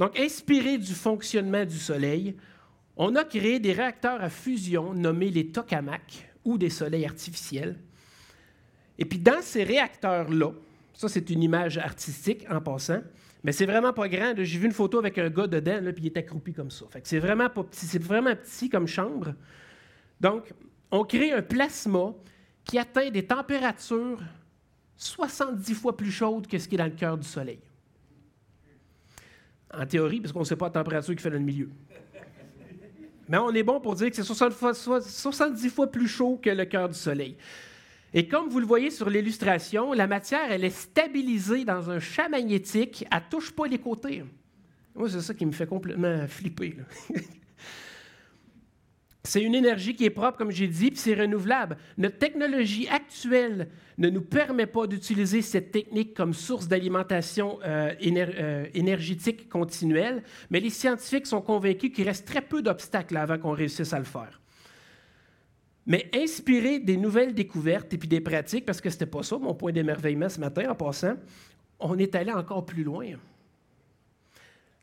Donc, 0.00 0.18
inspiré 0.18 0.78
du 0.78 0.94
fonctionnement 0.94 1.66
du 1.66 1.76
Soleil, 1.76 2.34
on 2.96 3.14
a 3.16 3.22
créé 3.22 3.60
des 3.60 3.74
réacteurs 3.74 4.22
à 4.22 4.30
fusion 4.30 4.94
nommés 4.94 5.28
les 5.28 5.48
tokamaks 5.48 6.26
ou 6.42 6.56
des 6.56 6.70
soleils 6.70 7.04
artificiels. 7.04 7.78
Et 8.98 9.04
puis, 9.04 9.18
dans 9.18 9.42
ces 9.42 9.62
réacteurs-là, 9.62 10.52
ça, 10.94 11.08
c'est 11.08 11.28
une 11.28 11.42
image 11.42 11.76
artistique 11.76 12.46
en 12.50 12.62
passant, 12.62 13.02
mais 13.44 13.52
c'est 13.52 13.66
vraiment 13.66 13.92
pas 13.92 14.08
grand. 14.08 14.32
J'ai 14.38 14.58
vu 14.58 14.64
une 14.64 14.72
photo 14.72 14.98
avec 14.98 15.18
un 15.18 15.28
gars 15.28 15.46
dedans, 15.46 15.82
là, 15.82 15.92
puis 15.92 16.04
il 16.04 16.06
est 16.06 16.16
accroupi 16.16 16.54
comme 16.54 16.70
ça. 16.70 16.86
C'est 17.04 17.18
vraiment 17.18 17.50
pas 17.50 17.62
petit, 17.62 17.84
c'est 17.84 18.02
vraiment 18.02 18.34
petit 18.34 18.70
comme 18.70 18.86
chambre. 18.86 19.34
Donc, 20.18 20.50
on 20.90 21.04
crée 21.04 21.32
un 21.32 21.42
plasma 21.42 22.14
qui 22.64 22.78
atteint 22.78 23.10
des 23.10 23.26
températures 23.26 24.22
70 24.96 25.74
fois 25.74 25.94
plus 25.94 26.10
chaudes 26.10 26.46
que 26.46 26.58
ce 26.58 26.66
qui 26.66 26.76
est 26.76 26.78
dans 26.78 26.84
le 26.84 26.90
cœur 26.90 27.18
du 27.18 27.28
Soleil. 27.28 27.60
En 29.72 29.86
théorie, 29.86 30.20
parce 30.20 30.32
qu'on 30.32 30.40
ne 30.40 30.44
sait 30.44 30.56
pas 30.56 30.66
la 30.66 30.72
température 30.72 31.14
qui 31.14 31.22
fait 31.22 31.30
dans 31.30 31.36
le 31.36 31.44
milieu. 31.44 31.70
Mais 33.28 33.38
on 33.38 33.50
est 33.50 33.62
bon 33.62 33.80
pour 33.80 33.94
dire 33.94 34.10
que 34.10 34.16
c'est 34.16 34.24
70 34.24 35.68
fois 35.70 35.86
plus 35.86 36.08
chaud 36.08 36.40
que 36.42 36.50
le 36.50 36.64
cœur 36.64 36.88
du 36.88 36.96
Soleil. 36.96 37.36
Et 38.12 38.26
comme 38.26 38.48
vous 38.48 38.58
le 38.58 38.66
voyez 38.66 38.90
sur 38.90 39.08
l'illustration, 39.08 39.92
la 39.92 40.08
matière, 40.08 40.50
elle 40.50 40.64
est 40.64 40.70
stabilisée 40.70 41.64
dans 41.64 41.90
un 41.90 42.00
champ 42.00 42.28
magnétique, 42.28 43.06
elle 43.08 43.18
ne 43.18 43.30
touche 43.30 43.52
pas 43.52 43.68
les 43.68 43.78
côtés. 43.78 44.24
Moi, 44.96 45.08
c'est 45.08 45.20
ça 45.20 45.32
qui 45.32 45.46
me 45.46 45.52
fait 45.52 45.68
complètement 45.68 46.26
flipper. 46.26 46.76
C'est 49.22 49.42
une 49.42 49.54
énergie 49.54 49.94
qui 49.94 50.06
est 50.06 50.10
propre, 50.10 50.38
comme 50.38 50.50
j'ai 50.50 50.66
dit, 50.66 50.90
puis 50.90 50.98
c'est 50.98 51.14
renouvelable. 51.14 51.76
Notre 51.98 52.16
technologie 52.16 52.88
actuelle 52.88 53.68
ne 53.98 54.08
nous 54.08 54.22
permet 54.22 54.66
pas 54.66 54.86
d'utiliser 54.86 55.42
cette 55.42 55.72
technique 55.72 56.14
comme 56.14 56.32
source 56.32 56.68
d'alimentation 56.68 57.58
euh, 57.64 57.92
euh, 58.02 58.66
énergétique 58.72 59.48
continuelle, 59.50 60.22
mais 60.48 60.58
les 60.58 60.70
scientifiques 60.70 61.26
sont 61.26 61.42
convaincus 61.42 61.92
qu'il 61.92 62.06
reste 62.08 62.26
très 62.26 62.40
peu 62.40 62.62
d'obstacles 62.62 63.16
avant 63.18 63.36
qu'on 63.36 63.52
réussisse 63.52 63.92
à 63.92 63.98
le 63.98 64.06
faire. 64.06 64.40
Mais 65.86 66.10
inspirer 66.14 66.78
des 66.78 66.96
nouvelles 66.96 67.34
découvertes 67.34 67.92
et 67.92 67.98
puis 67.98 68.08
des 68.08 68.20
pratiques, 68.22 68.64
parce 68.64 68.80
que 68.80 68.88
ce 68.88 68.94
n'était 68.94 69.06
pas 69.06 69.22
ça 69.22 69.36
mon 69.36 69.54
point 69.54 69.72
d'émerveillement 69.72 70.30
ce 70.30 70.40
matin 70.40 70.70
en 70.70 70.74
passant, 70.74 71.16
on 71.78 71.98
est 71.98 72.14
allé 72.14 72.32
encore 72.32 72.64
plus 72.64 72.84
loin. 72.84 73.06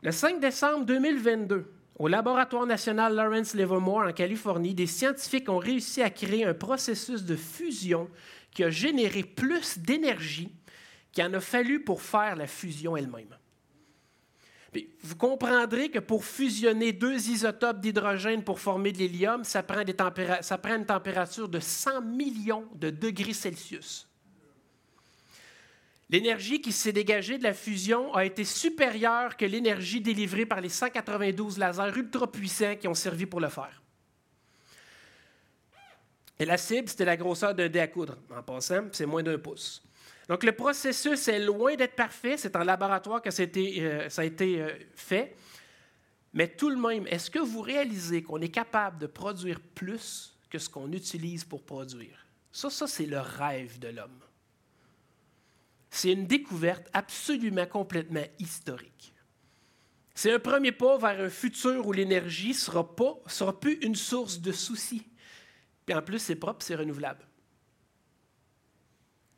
Le 0.04 0.12
5 0.12 0.40
décembre 0.40 0.86
2022, 0.86 1.72
au 1.98 2.08
laboratoire 2.08 2.66
national 2.66 3.16
Lawrence 3.16 3.56
Livermore 3.56 4.08
en 4.08 4.14
Californie, 4.14 4.76
des 4.76 4.86
scientifiques 4.86 5.50
ont 5.50 5.58
réussi 5.58 6.02
à 6.02 6.10
créer 6.12 6.46
un 6.46 6.54
processus 6.54 7.24
de 7.24 7.36
fusion 7.36 8.08
qui 8.52 8.64
a 8.64 8.70
généré 8.70 9.24
plus 9.24 9.80
d'énergie 9.80 10.52
qu'il 11.12 11.24
en 11.24 11.34
a 11.34 11.40
fallu 11.40 11.84
pour 11.84 12.02
faire 12.02 12.36
la 12.36 12.46
fusion 12.46 12.96
elle-même. 12.96 13.36
vous 15.02 15.16
comprendrez 15.16 15.90
que 15.90 15.98
pour 15.98 16.24
fusionner 16.24 16.94
deux 16.94 17.30
isotopes 17.30 17.80
d'hydrogène 17.80 18.44
pour 18.44 18.60
former 18.60 18.92
de 18.92 19.00
l'hélium, 19.00 19.44
ça, 19.44 19.64
prend 19.64 19.82
une 19.82 20.86
température 20.86 21.50
de 21.50 21.60
100 21.60 22.02
millions 22.02 22.68
de 22.76 22.92
degrés 22.92 23.34
Celsius. 23.34 24.07
L'énergie 26.10 26.62
qui 26.62 26.72
s'est 26.72 26.94
dégagée 26.94 27.38
de 27.38 27.44
la 27.44 27.54
fusion 27.54 28.14
a 28.14 28.24
été 28.24 28.46
supérieure 28.46 29.36
que 29.36 29.46
l'énergie 29.46 30.00
délivrée 30.00 30.46
par 30.46 30.62
les 30.62 30.70
192 30.70 31.58
lasers 31.58 31.98
ultra 31.98 32.32
puissants 32.32 32.76
qui 32.78 32.88
ont 32.88 32.94
servi 32.94 33.26
pour 33.26 33.42
le 33.42 33.50
faire. 33.50 33.82
Et 36.40 36.46
la 36.46 36.58
cible, 36.58 36.88
c'était 36.88 37.06
la 37.06 37.18
grosseur 37.18 37.54
d'un 37.54 37.68
dé 37.68 37.80
à 37.80 37.88
coudre. 37.88 38.18
En 38.34 38.44
passant, 38.44 38.88
c'est 38.92 39.06
moins 39.06 39.24
d'un 39.24 39.38
pouce. 39.38 39.84
Donc 40.30 40.44
le 40.44 40.52
processus 40.52 41.28
est 41.28 41.40
loin 41.40 41.76
d'être 41.76 41.96
parfait. 41.96 42.38
C'est 42.38 42.56
en 42.56 42.64
laboratoire 42.64 43.22
que 43.22 43.32
ça 43.32 43.42
a 43.42 43.46
été, 43.46 43.82
euh, 43.82 44.08
euh, 44.20 44.78
fait. 44.96 45.36
Mais 46.34 46.48
tout 46.48 46.70
le 46.70 46.78
même, 46.78 47.08
est-ce 47.08 47.32
que 47.32 47.40
vous 47.40 47.62
réalisez 47.62 48.22
qu'on 48.22 48.40
est 48.42 48.50
capable 48.50 49.00
de 49.00 49.08
produire 49.08 49.60
plus 49.60 50.38
que 50.50 50.60
ce 50.60 50.70
qu'on 50.70 50.92
utilise 50.92 51.44
pour 51.44 51.64
produire? 51.64 52.26
Ça, 52.52 52.70
ça 52.70 52.88
c'est 52.88 53.06
le 53.06 53.20
rêve 53.20 53.80
de 53.80 53.88
l'homme. 53.88 54.20
C'est 55.90 56.12
une 56.12 56.28
découverte 56.28 56.88
absolument 56.94 57.66
complètement 57.66 58.26
historique. 58.40 59.14
C'est 60.14 60.32
un 60.32 60.40
premier 60.40 60.72
pas 60.72 60.98
vers 60.98 61.22
un 61.22 61.30
futur 61.30 61.86
où 61.86 61.94
l'énergie 61.94 62.50
ne 62.50 62.54
sera, 62.54 62.96
sera 63.28 63.60
plus 63.60 63.76
une 63.82 63.96
source 63.96 64.40
de 64.40 64.52
soucis. 64.52 65.08
Puis 65.86 65.96
en 65.96 66.02
plus, 66.02 66.20
c'est 66.20 66.36
propre, 66.36 66.66
c'est 66.66 66.76
renouvelable. 66.76 67.26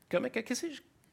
Comment, 0.10 0.30
qu'est-ce 0.30 0.64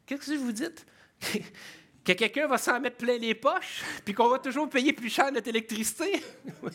que 0.07 0.37
vous 0.37 0.52
dites? 0.52 0.87
que 2.05 2.12
quelqu'un 2.12 2.47
va 2.47 2.59
s'en 2.59 2.81
mettre 2.81 2.97
plein 2.97 3.19
les 3.19 3.35
poches, 3.35 3.83
puis 4.05 4.14
qu'on 4.14 4.28
va 4.28 4.38
toujours 4.38 4.71
payer 4.71 4.93
plus 4.93 5.11
cher 5.11 5.33
notre 5.33 5.49
électricité? 5.49 6.23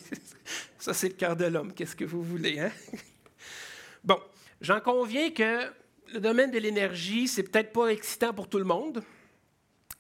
Ça, 0.78 0.94
c'est 0.94 1.08
le 1.08 1.14
cœur 1.14 1.38
de 1.38 1.46
l'homme. 1.46 1.74
Qu'est-ce 1.74 1.96
que 1.96 2.04
vous 2.04 2.22
voulez, 2.22 2.60
hein? 2.60 2.72
Bon, 4.04 4.20
j'en 4.60 4.82
conviens 4.82 5.30
que 5.32 5.72
le 6.14 6.20
domaine 6.20 6.52
de 6.52 6.60
l'énergie, 6.60 7.28
c'est 7.28 7.44
peut-être 7.44 7.72
pas 7.72 7.88
excitant 7.88 8.34
pour 8.34 8.50
tout 8.50 8.58
le 8.58 8.66
monde, 8.66 9.04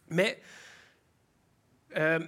mais 0.09 0.41
euh, 1.97 2.19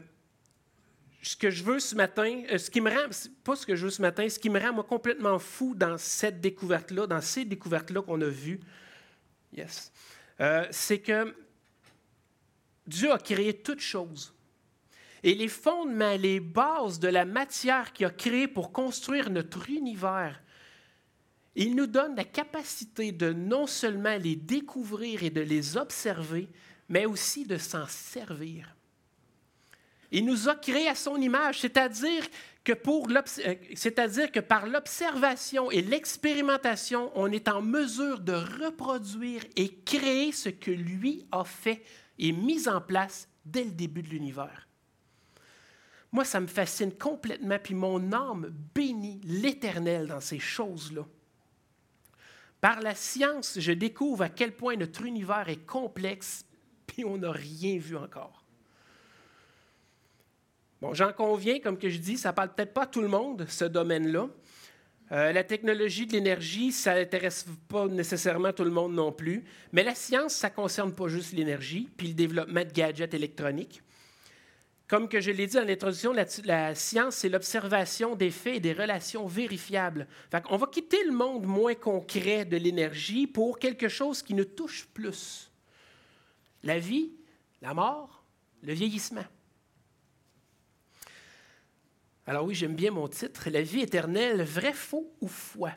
ce 1.21 1.35
que 1.35 1.49
je 1.49 1.63
veux 1.63 1.79
ce 1.79 1.95
matin, 1.95 2.43
euh, 2.51 2.57
ce 2.57 2.69
qui 2.69 2.81
me 2.81 2.89
rend, 2.89 3.09
pas 3.43 3.55
ce 3.55 3.65
que 3.65 3.75
je 3.75 3.85
veux 3.85 3.91
ce 3.91 4.01
matin, 4.01 4.27
ce 4.29 4.39
qui 4.39 4.49
me 4.49 4.59
rend 4.59 4.73
moi 4.73 4.83
complètement 4.83 5.39
fou 5.39 5.75
dans 5.75 5.97
cette 5.97 6.41
découverte-là, 6.41 7.07
dans 7.07 7.21
ces 7.21 7.45
découvertes-là 7.45 8.01
qu'on 8.01 8.21
a 8.21 8.27
vues, 8.27 8.59
yes, 9.55 9.91
euh, 10.39 10.65
c'est 10.71 10.99
que 10.99 11.35
Dieu 12.87 13.11
a 13.11 13.17
créé 13.17 13.53
toutes 13.53 13.79
choses. 13.79 14.33
Et 15.23 15.35
les 15.35 15.47
fondements, 15.47 16.17
les 16.17 16.41
bases 16.41 16.99
de 16.99 17.07
la 17.07 17.23
matière 17.23 17.93
qu'il 17.93 18.05
a 18.05 18.09
créée 18.09 18.47
pour 18.47 18.73
construire 18.73 19.29
notre 19.29 19.69
univers 19.69 20.41
il 21.55 21.75
nous 21.75 21.87
donne 21.87 22.15
la 22.15 22.23
capacité 22.23 23.11
de 23.11 23.31
non 23.31 23.67
seulement 23.67 24.17
les 24.17 24.35
découvrir 24.35 25.23
et 25.23 25.29
de 25.29 25.41
les 25.41 25.77
observer, 25.77 26.47
mais 26.89 27.05
aussi 27.05 27.45
de 27.45 27.57
s'en 27.57 27.87
servir. 27.87 28.75
Il 30.11 30.25
nous 30.25 30.47
a 30.47 30.55
créés 30.55 30.87
à 30.87 30.95
son 30.95 31.17
image, 31.17 31.61
c'est-à-dire 31.61 32.23
que, 32.63 32.71
euh, 32.71 33.55
c'est-à-dire 33.75 34.31
que 34.31 34.39
par 34.39 34.67
l'observation 34.67 35.71
et 35.71 35.81
l'expérimentation, 35.81 37.11
on 37.15 37.31
est 37.31 37.47
en 37.47 37.61
mesure 37.61 38.19
de 38.19 38.33
reproduire 38.33 39.43
et 39.55 39.75
créer 39.83 40.31
ce 40.31 40.49
que 40.49 40.71
lui 40.71 41.25
a 41.31 41.43
fait 41.43 41.83
et 42.19 42.31
mis 42.31 42.67
en 42.69 42.79
place 42.79 43.27
dès 43.43 43.63
le 43.63 43.71
début 43.71 44.03
de 44.03 44.09
l'univers. 44.09 44.67
Moi, 46.11 46.25
ça 46.25 46.39
me 46.39 46.47
fascine 46.47 46.93
complètement, 46.93 47.57
puis 47.61 47.73
mon 47.73 48.13
âme 48.13 48.53
bénit 48.75 49.19
l'Éternel 49.23 50.07
dans 50.07 50.21
ces 50.21 50.37
choses-là. 50.37 51.05
Par 52.63 52.79
la 52.79 52.95
science, 52.95 53.59
je 53.59 53.73
découvre 53.73 54.23
à 54.23 54.29
quel 54.29 54.53
point 54.53 54.77
notre 54.77 55.03
univers 55.03 55.49
est 55.49 55.65
complexe, 55.65 56.45
puis 56.87 57.03
on 57.03 57.17
n'a 57.17 57.29
rien 57.29 57.77
vu 57.77 57.97
encore. 57.97 58.45
Bon, 60.79 60.93
j'en 60.93 61.11
conviens, 61.11 61.59
comme 61.59 61.77
que 61.77 61.89
je 61.89 61.97
dis, 61.97 62.17
ça 62.17 62.29
ne 62.29 62.35
parle 62.35 62.53
peut-être 62.55 62.73
pas 62.73 62.83
à 62.83 62.87
tout 62.87 63.01
le 63.01 63.09
monde, 63.09 63.45
ce 63.49 63.65
domaine-là. 63.65 64.29
Euh, 65.11 65.33
la 65.33 65.43
technologie 65.43 66.07
de 66.07 66.13
l'énergie, 66.13 66.71
ça 66.71 66.95
n'intéresse 66.95 67.45
pas 67.67 67.87
nécessairement 67.89 68.53
tout 68.53 68.63
le 68.63 68.71
monde 68.71 68.93
non 68.93 69.11
plus. 69.11 69.43
Mais 69.73 69.83
la 69.83 69.93
science, 69.93 70.33
ça 70.33 70.47
ne 70.47 70.53
concerne 70.53 70.95
pas 70.95 71.09
juste 71.09 71.33
l'énergie, 71.33 71.89
puis 71.97 72.07
le 72.07 72.13
développement 72.13 72.63
de 72.63 72.71
gadgets 72.71 73.13
électroniques. 73.13 73.83
Comme 74.93 75.09
que 75.09 75.21
je 75.21 75.31
l'ai 75.31 75.47
dit 75.47 75.57
en 75.57 75.67
introduction, 75.67 76.13
la, 76.43 76.75
science, 76.75 77.15
c'est 77.15 77.29
l'observation 77.29 78.15
des 78.15 78.29
faits 78.29 78.57
et 78.57 78.59
des 78.59 78.73
relations 78.73 79.25
vérifiables. 79.25 80.07
On 80.51 80.57
va 80.57 80.67
quitter 80.67 81.03
le 81.03 81.11
monde 81.11 81.47
moins 81.47 81.73
concret 81.73 82.45
de 82.45 82.57
l'énergie 82.57 83.25
pour 83.25 83.57
quelque 83.57 83.89
chose 83.89 84.21
qui 84.21 84.35
nous 84.35 84.45
touche 84.45 84.85
plus. 84.93 85.49
La 86.61 86.77
vie, 86.77 87.11
la 87.63 87.73
mort, 87.73 88.23
le 88.61 88.73
vieillissement. 88.73 89.25
Alors 92.27 92.45
oui, 92.45 92.53
j'aime 92.53 92.75
bien 92.75 92.91
mon 92.91 93.07
titre, 93.07 93.49
La 93.49 93.63
vie 93.63 93.81
éternelle, 93.81 94.43
vrai, 94.43 94.73
faux 94.73 95.11
ou 95.21 95.27
foi. 95.27 95.71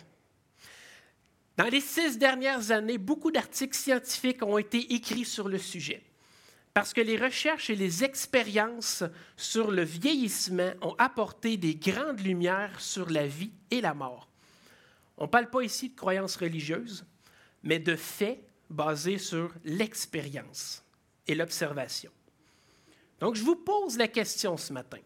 Dans 1.56 1.70
les 1.70 1.80
six 1.80 2.18
dernières 2.18 2.70
années, 2.70 2.98
beaucoup 2.98 3.30
d'articles 3.30 3.78
scientifiques 3.78 4.42
ont 4.42 4.58
été 4.58 4.92
écrits 4.92 5.24
sur 5.24 5.48
le 5.48 5.56
sujet 5.56 6.02
parce 6.76 6.92
que 6.92 7.00
les 7.00 7.16
recherches 7.16 7.70
et 7.70 7.74
les 7.74 8.04
expériences 8.04 9.02
sur 9.34 9.70
le 9.70 9.80
vieillissement 9.80 10.72
ont 10.82 10.94
apporté 10.98 11.56
des 11.56 11.74
grandes 11.74 12.20
lumières 12.20 12.82
sur 12.82 13.08
la 13.08 13.26
vie 13.26 13.50
et 13.70 13.80
la 13.80 13.94
mort. 13.94 14.28
On 15.16 15.22
ne 15.22 15.30
parle 15.30 15.48
pas 15.48 15.62
ici 15.62 15.88
de 15.88 15.96
croyances 15.96 16.36
religieuses, 16.36 17.06
mais 17.62 17.78
de 17.78 17.96
faits 17.96 18.46
basés 18.68 19.16
sur 19.16 19.54
l'expérience 19.64 20.84
et 21.26 21.34
l'observation. 21.34 22.12
Donc, 23.20 23.36
je 23.36 23.42
vous 23.42 23.56
pose 23.56 23.96
la 23.96 24.08
question 24.08 24.58
ce 24.58 24.74
matin. 24.74 25.00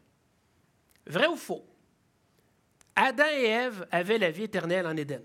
Vrai 1.06 1.28
ou 1.28 1.36
faux? 1.36 1.64
Adam 2.96 3.30
et 3.32 3.44
Ève 3.44 3.86
avaient 3.92 4.18
la 4.18 4.32
vie 4.32 4.42
éternelle 4.42 4.88
en 4.88 4.96
Éden. 4.96 5.22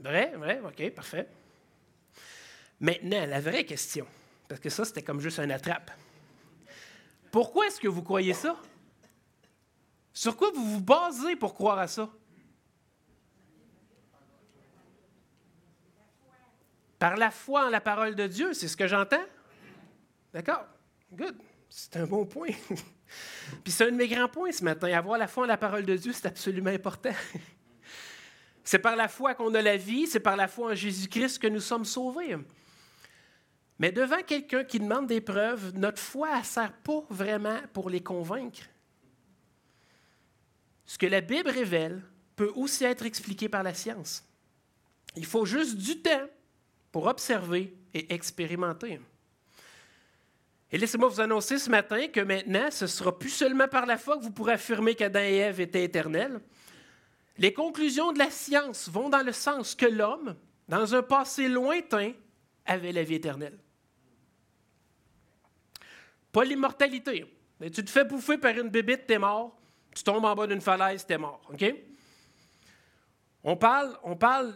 Vrai, 0.00 0.32
vrai, 0.36 0.60
OK, 0.66 0.90
parfait. 0.90 1.28
Maintenant, 2.82 3.24
la 3.26 3.40
vraie 3.40 3.64
question, 3.64 4.04
parce 4.48 4.60
que 4.60 4.68
ça, 4.68 4.84
c'était 4.84 5.02
comme 5.02 5.20
juste 5.20 5.38
un 5.38 5.48
attrape. 5.50 5.92
Pourquoi 7.30 7.68
est-ce 7.68 7.78
que 7.78 7.86
vous 7.86 8.02
croyez 8.02 8.34
ça? 8.34 8.56
Sur 10.12 10.36
quoi 10.36 10.50
vous 10.52 10.64
vous 10.64 10.80
basez 10.80 11.36
pour 11.36 11.54
croire 11.54 11.78
à 11.78 11.86
ça? 11.86 12.10
Par 16.98 17.16
la 17.16 17.30
foi 17.30 17.66
en 17.66 17.70
la 17.70 17.80
parole 17.80 18.16
de 18.16 18.26
Dieu, 18.26 18.52
c'est 18.52 18.66
ce 18.66 18.76
que 18.76 18.88
j'entends? 18.88 19.24
D'accord? 20.34 20.66
Good. 21.12 21.36
C'est 21.68 21.96
un 21.98 22.06
bon 22.06 22.26
point. 22.26 22.50
Puis 23.62 23.72
c'est 23.72 23.86
un 23.86 23.92
de 23.92 23.96
mes 23.96 24.08
grands 24.08 24.28
points 24.28 24.50
ce 24.50 24.64
matin. 24.64 24.92
Avoir 24.92 25.18
la 25.18 25.28
foi 25.28 25.44
en 25.44 25.46
la 25.46 25.56
parole 25.56 25.86
de 25.86 25.94
Dieu, 25.94 26.12
c'est 26.12 26.26
absolument 26.26 26.70
important. 26.70 27.14
c'est 28.64 28.80
par 28.80 28.96
la 28.96 29.06
foi 29.06 29.36
qu'on 29.36 29.54
a 29.54 29.62
la 29.62 29.76
vie, 29.76 30.08
c'est 30.08 30.20
par 30.20 30.36
la 30.36 30.48
foi 30.48 30.72
en 30.72 30.74
Jésus-Christ 30.74 31.38
que 31.38 31.46
nous 31.46 31.60
sommes 31.60 31.84
sauvés. 31.84 32.36
Mais 33.82 33.90
devant 33.90 34.22
quelqu'un 34.22 34.62
qui 34.62 34.78
demande 34.78 35.08
des 35.08 35.20
preuves, 35.20 35.72
notre 35.74 35.98
foi 35.98 36.38
ne 36.38 36.44
sert 36.44 36.72
pas 36.72 37.04
vraiment 37.10 37.58
pour 37.72 37.90
les 37.90 38.00
convaincre. 38.00 38.62
Ce 40.86 40.96
que 40.96 41.06
la 41.06 41.20
Bible 41.20 41.50
révèle 41.50 42.00
peut 42.36 42.52
aussi 42.54 42.84
être 42.84 43.04
expliqué 43.04 43.48
par 43.48 43.64
la 43.64 43.74
science. 43.74 44.24
Il 45.16 45.26
faut 45.26 45.44
juste 45.44 45.78
du 45.78 46.00
temps 46.00 46.28
pour 46.92 47.06
observer 47.06 47.76
et 47.92 48.14
expérimenter. 48.14 49.00
Et 50.70 50.78
laissez-moi 50.78 51.08
vous 51.08 51.20
annoncer 51.20 51.58
ce 51.58 51.68
matin 51.68 52.06
que 52.06 52.20
maintenant, 52.20 52.70
ce 52.70 52.84
ne 52.84 52.88
sera 52.88 53.18
plus 53.18 53.30
seulement 53.30 53.66
par 53.66 53.86
la 53.86 53.98
foi 53.98 54.16
que 54.16 54.22
vous 54.22 54.30
pourrez 54.30 54.52
affirmer 54.52 54.94
qu'Adam 54.94 55.18
et 55.18 55.38
Ève 55.38 55.60
étaient 55.60 55.82
éternels. 55.82 56.40
Les 57.36 57.52
conclusions 57.52 58.12
de 58.12 58.20
la 58.20 58.30
science 58.30 58.88
vont 58.88 59.08
dans 59.08 59.26
le 59.26 59.32
sens 59.32 59.74
que 59.74 59.86
l'homme, 59.86 60.36
dans 60.68 60.94
un 60.94 61.02
passé 61.02 61.48
lointain, 61.48 62.12
avait 62.64 62.92
la 62.92 63.02
vie 63.02 63.16
éternelle. 63.16 63.58
Pas 66.32 66.44
l'immortalité. 66.44 67.26
Tu 67.60 67.84
te 67.84 67.90
fais 67.90 68.04
bouffer 68.04 68.38
par 68.38 68.56
une 68.58 68.70
bébite, 68.70 69.06
t'es 69.06 69.18
mort. 69.18 69.56
Tu 69.94 70.02
tombes 70.02 70.24
en 70.24 70.34
bas 70.34 70.46
d'une 70.46 70.60
falaise, 70.60 71.06
t'es 71.06 71.18
mort. 71.18 71.42
OK? 71.52 71.64
On 73.44 73.56
parle, 73.56 73.96
on 74.02 74.16
parle, 74.16 74.54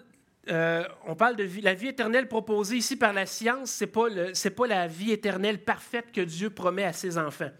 euh, 0.48 0.84
on 1.04 1.14
parle 1.14 1.36
de 1.36 1.48
la 1.62 1.74
vie 1.74 1.88
éternelle 1.88 2.28
proposée 2.28 2.76
ici 2.76 2.96
par 2.96 3.12
la 3.12 3.26
science. 3.26 3.72
Ce 3.72 3.84
n'est 3.84 3.90
pas, 3.90 4.08
pas 4.56 4.66
la 4.66 4.86
vie 4.86 5.12
éternelle 5.12 5.62
parfaite 5.62 6.10
que 6.12 6.22
Dieu 6.22 6.50
promet 6.50 6.84
à 6.84 6.92
ses 6.92 7.18
enfants. 7.18 7.50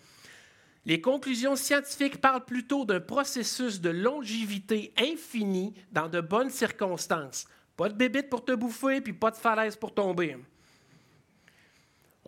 Les 0.86 1.00
conclusions 1.00 1.56
scientifiques 1.56 2.20
parlent 2.20 2.44
plutôt 2.44 2.84
d'un 2.84 3.00
processus 3.00 3.80
de 3.80 3.90
longévité 3.90 4.94
infinie 4.96 5.74
dans 5.90 6.08
de 6.08 6.20
bonnes 6.20 6.50
circonstances. 6.50 7.46
Pas 7.76 7.88
de 7.88 7.94
bébite 7.94 8.30
pour 8.30 8.44
te 8.44 8.52
bouffer, 8.52 9.00
puis 9.00 9.12
pas 9.12 9.32
de 9.32 9.36
falaise 9.36 9.76
pour 9.76 9.92
tomber. 9.92 10.36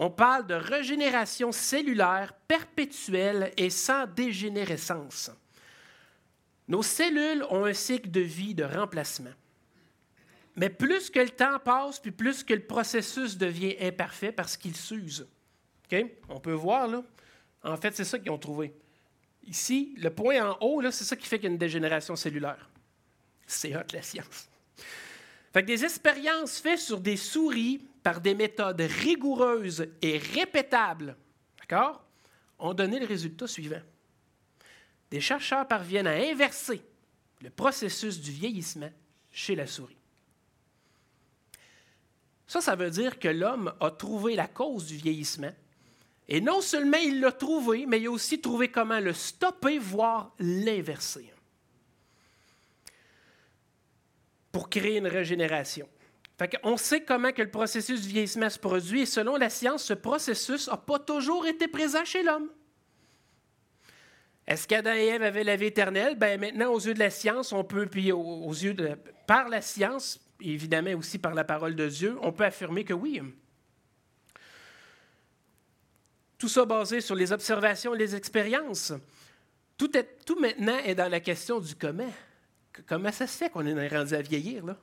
On 0.00 0.10
parle 0.10 0.46
de 0.46 0.54
régénération 0.54 1.50
cellulaire 1.50 2.32
perpétuelle 2.46 3.52
et 3.56 3.68
sans 3.68 4.06
dégénérescence. 4.06 5.30
Nos 6.68 6.84
cellules 6.84 7.44
ont 7.50 7.64
un 7.64 7.72
cycle 7.72 8.08
de 8.08 8.20
vie 8.20 8.54
de 8.54 8.62
remplacement. 8.62 9.32
Mais 10.54 10.70
plus 10.70 11.10
que 11.10 11.18
le 11.18 11.30
temps 11.30 11.58
passe, 11.58 12.00
plus 12.00 12.44
que 12.44 12.54
le 12.54 12.64
processus 12.64 13.36
devient 13.36 13.74
imparfait 13.80 14.30
parce 14.30 14.56
qu'il 14.56 14.76
s'use. 14.76 15.26
On 16.28 16.38
peut 16.38 16.52
voir, 16.52 16.86
là. 16.86 17.02
En 17.64 17.76
fait, 17.76 17.96
c'est 17.96 18.04
ça 18.04 18.20
qu'ils 18.20 18.30
ont 18.30 18.38
trouvé. 18.38 18.72
Ici, 19.44 19.94
le 19.98 20.10
point 20.10 20.48
en 20.48 20.58
haut, 20.60 20.82
c'est 20.90 21.04
ça 21.04 21.16
qui 21.16 21.26
fait 21.26 21.38
qu'il 21.38 21.48
y 21.48 21.50
a 21.50 21.52
une 21.52 21.58
dégénération 21.58 22.14
cellulaire. 22.14 22.68
C'est 23.46 23.74
hot, 23.74 23.80
la 23.92 24.02
science. 24.02 24.48
Fait 25.52 25.62
des 25.62 25.84
expériences 25.84 26.58
faites 26.58 26.78
sur 26.78 27.00
des 27.00 27.16
souris 27.16 27.80
par 28.02 28.20
des 28.20 28.34
méthodes 28.34 28.80
rigoureuses 28.80 29.86
et 30.02 30.18
répétables, 30.18 31.16
d'accord, 31.58 32.04
ont 32.58 32.74
donné 32.74 32.98
le 32.98 33.06
résultat 33.06 33.46
suivant. 33.46 33.80
Des 35.10 35.20
chercheurs 35.20 35.66
parviennent 35.66 36.06
à 36.06 36.16
inverser 36.30 36.82
le 37.40 37.50
processus 37.50 38.20
du 38.20 38.30
vieillissement 38.30 38.90
chez 39.30 39.54
la 39.54 39.66
souris. 39.66 39.96
Ça, 42.46 42.60
ça 42.60 42.74
veut 42.74 42.90
dire 42.90 43.18
que 43.18 43.28
l'homme 43.28 43.72
a 43.80 43.90
trouvé 43.90 44.34
la 44.34 44.46
cause 44.46 44.86
du 44.86 44.96
vieillissement. 44.96 45.52
Et 46.28 46.40
non 46.40 46.60
seulement 46.60 46.98
il 46.98 47.20
l'a 47.20 47.32
trouvé, 47.32 47.86
mais 47.86 48.00
il 48.00 48.06
a 48.06 48.10
aussi 48.10 48.40
trouvé 48.40 48.68
comment 48.68 49.00
le 49.00 49.12
stopper, 49.12 49.78
voire 49.78 50.34
l'inverser. 50.38 51.32
Pour 54.52 54.70
créer 54.70 54.98
une 54.98 55.06
régénération. 55.06 55.88
On 56.62 56.76
sait 56.76 57.02
comment 57.02 57.32
que 57.32 57.42
le 57.42 57.50
processus 57.50 58.02
du 58.02 58.08
vieillissement 58.08 58.48
se 58.48 58.58
produit 58.58 59.02
et 59.02 59.06
selon 59.06 59.36
la 59.36 59.50
science, 59.50 59.84
ce 59.84 59.94
processus 59.94 60.68
n'a 60.68 60.76
pas 60.76 60.98
toujours 60.98 61.46
été 61.46 61.66
présent 61.66 62.04
chez 62.04 62.22
l'homme. 62.22 62.48
Est-ce 64.46 64.66
qu'Adam 64.66 64.94
et 64.94 65.06
Ève 65.06 65.22
avaient 65.22 65.44
la 65.44 65.56
vie 65.56 65.66
éternelle? 65.66 66.16
Ben, 66.16 66.40
maintenant, 66.40 66.72
aux 66.72 66.80
yeux 66.80 66.94
de 66.94 66.98
la 66.98 67.10
science, 67.10 67.52
on 67.52 67.64
peut, 67.64 67.86
puis 67.86 68.12
aux, 68.12 68.50
yeux 68.50 68.72
de, 68.72 68.96
par 69.26 69.48
la 69.48 69.60
science, 69.60 70.20
évidemment 70.40 70.92
aussi 70.92 71.18
par 71.18 71.34
la 71.34 71.44
parole 71.44 71.74
de 71.74 71.86
Dieu, 71.88 72.16
on 72.22 72.32
peut 72.32 72.44
affirmer 72.44 72.84
que 72.84 72.94
oui. 72.94 73.20
Tout 76.38 76.48
ça 76.48 76.64
basé 76.64 77.00
sur 77.00 77.16
les 77.16 77.32
observations 77.32 77.94
et 77.94 77.98
les 77.98 78.14
expériences. 78.14 78.92
Tout, 79.76 79.94
est, 79.96 80.24
tout 80.24 80.38
maintenant 80.38 80.78
est 80.78 80.94
dans 80.94 81.10
la 81.10 81.20
question 81.20 81.58
du 81.58 81.74
comment. 81.74 82.10
Comment 82.86 83.12
ça 83.12 83.26
se 83.26 83.36
fait 83.36 83.50
qu'on 83.50 83.66
est 83.66 83.88
rendu 83.88 84.14
à 84.14 84.22
vieillir, 84.22 84.64
là? 84.64 84.76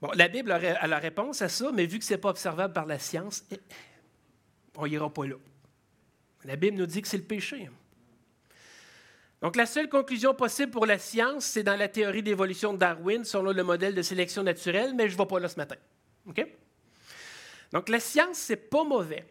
Bon, 0.00 0.10
la 0.14 0.28
Bible 0.28 0.52
a 0.52 0.86
la 0.86 0.98
réponse 0.98 1.42
à 1.42 1.48
ça, 1.48 1.72
mais 1.72 1.86
vu 1.86 1.98
que 1.98 2.04
ce 2.04 2.14
n'est 2.14 2.18
pas 2.18 2.30
observable 2.30 2.72
par 2.72 2.86
la 2.86 3.00
science, 3.00 3.44
eh, 3.50 3.58
on 4.76 4.86
n'ira 4.86 5.12
pas 5.12 5.26
là. 5.26 5.34
La 6.44 6.54
Bible 6.54 6.76
nous 6.76 6.86
dit 6.86 7.02
que 7.02 7.08
c'est 7.08 7.16
le 7.16 7.24
péché. 7.24 7.68
Donc, 9.42 9.56
la 9.56 9.66
seule 9.66 9.88
conclusion 9.88 10.34
possible 10.34 10.70
pour 10.70 10.86
la 10.86 10.98
science, 10.98 11.44
c'est 11.44 11.64
dans 11.64 11.76
la 11.76 11.88
théorie 11.88 12.22
d'évolution 12.22 12.72
de 12.72 12.78
Darwin, 12.78 13.24
selon 13.24 13.52
le 13.52 13.62
modèle 13.64 13.94
de 13.94 14.02
sélection 14.02 14.42
naturelle, 14.42 14.94
mais 14.94 15.08
je 15.08 15.14
ne 15.14 15.18
vais 15.18 15.26
pas 15.26 15.40
là 15.40 15.48
ce 15.48 15.56
matin. 15.56 15.76
OK? 16.28 16.46
Donc, 17.72 17.88
la 17.88 18.00
science, 18.00 18.38
c'est 18.38 18.56
pas 18.56 18.84
mauvais, 18.84 19.24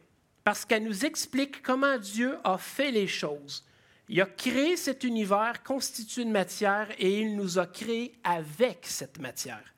parce 0.43 0.65
qu'elle 0.65 0.83
nous 0.83 1.05
explique 1.05 1.61
comment 1.61 1.97
Dieu 1.97 2.37
a 2.43 2.57
fait 2.57 2.91
les 2.91 3.07
choses. 3.07 3.65
Il 4.09 4.21
a 4.21 4.25
créé 4.25 4.77
cet 4.77 5.03
univers 5.03 5.63
constitué 5.63 6.23
de 6.23 6.29
matière 6.29 6.89
et 6.97 7.19
il 7.19 7.35
nous 7.35 7.59
a 7.59 7.65
créés 7.65 8.13
avec 8.23 8.85
cette 8.85 9.19
matière 9.19 9.73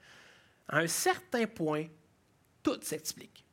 à 0.70 0.78
un 0.78 0.88
certain 0.88 1.48
point, 1.48 1.86
tout 2.64 2.80
s'explique. 2.82 3.44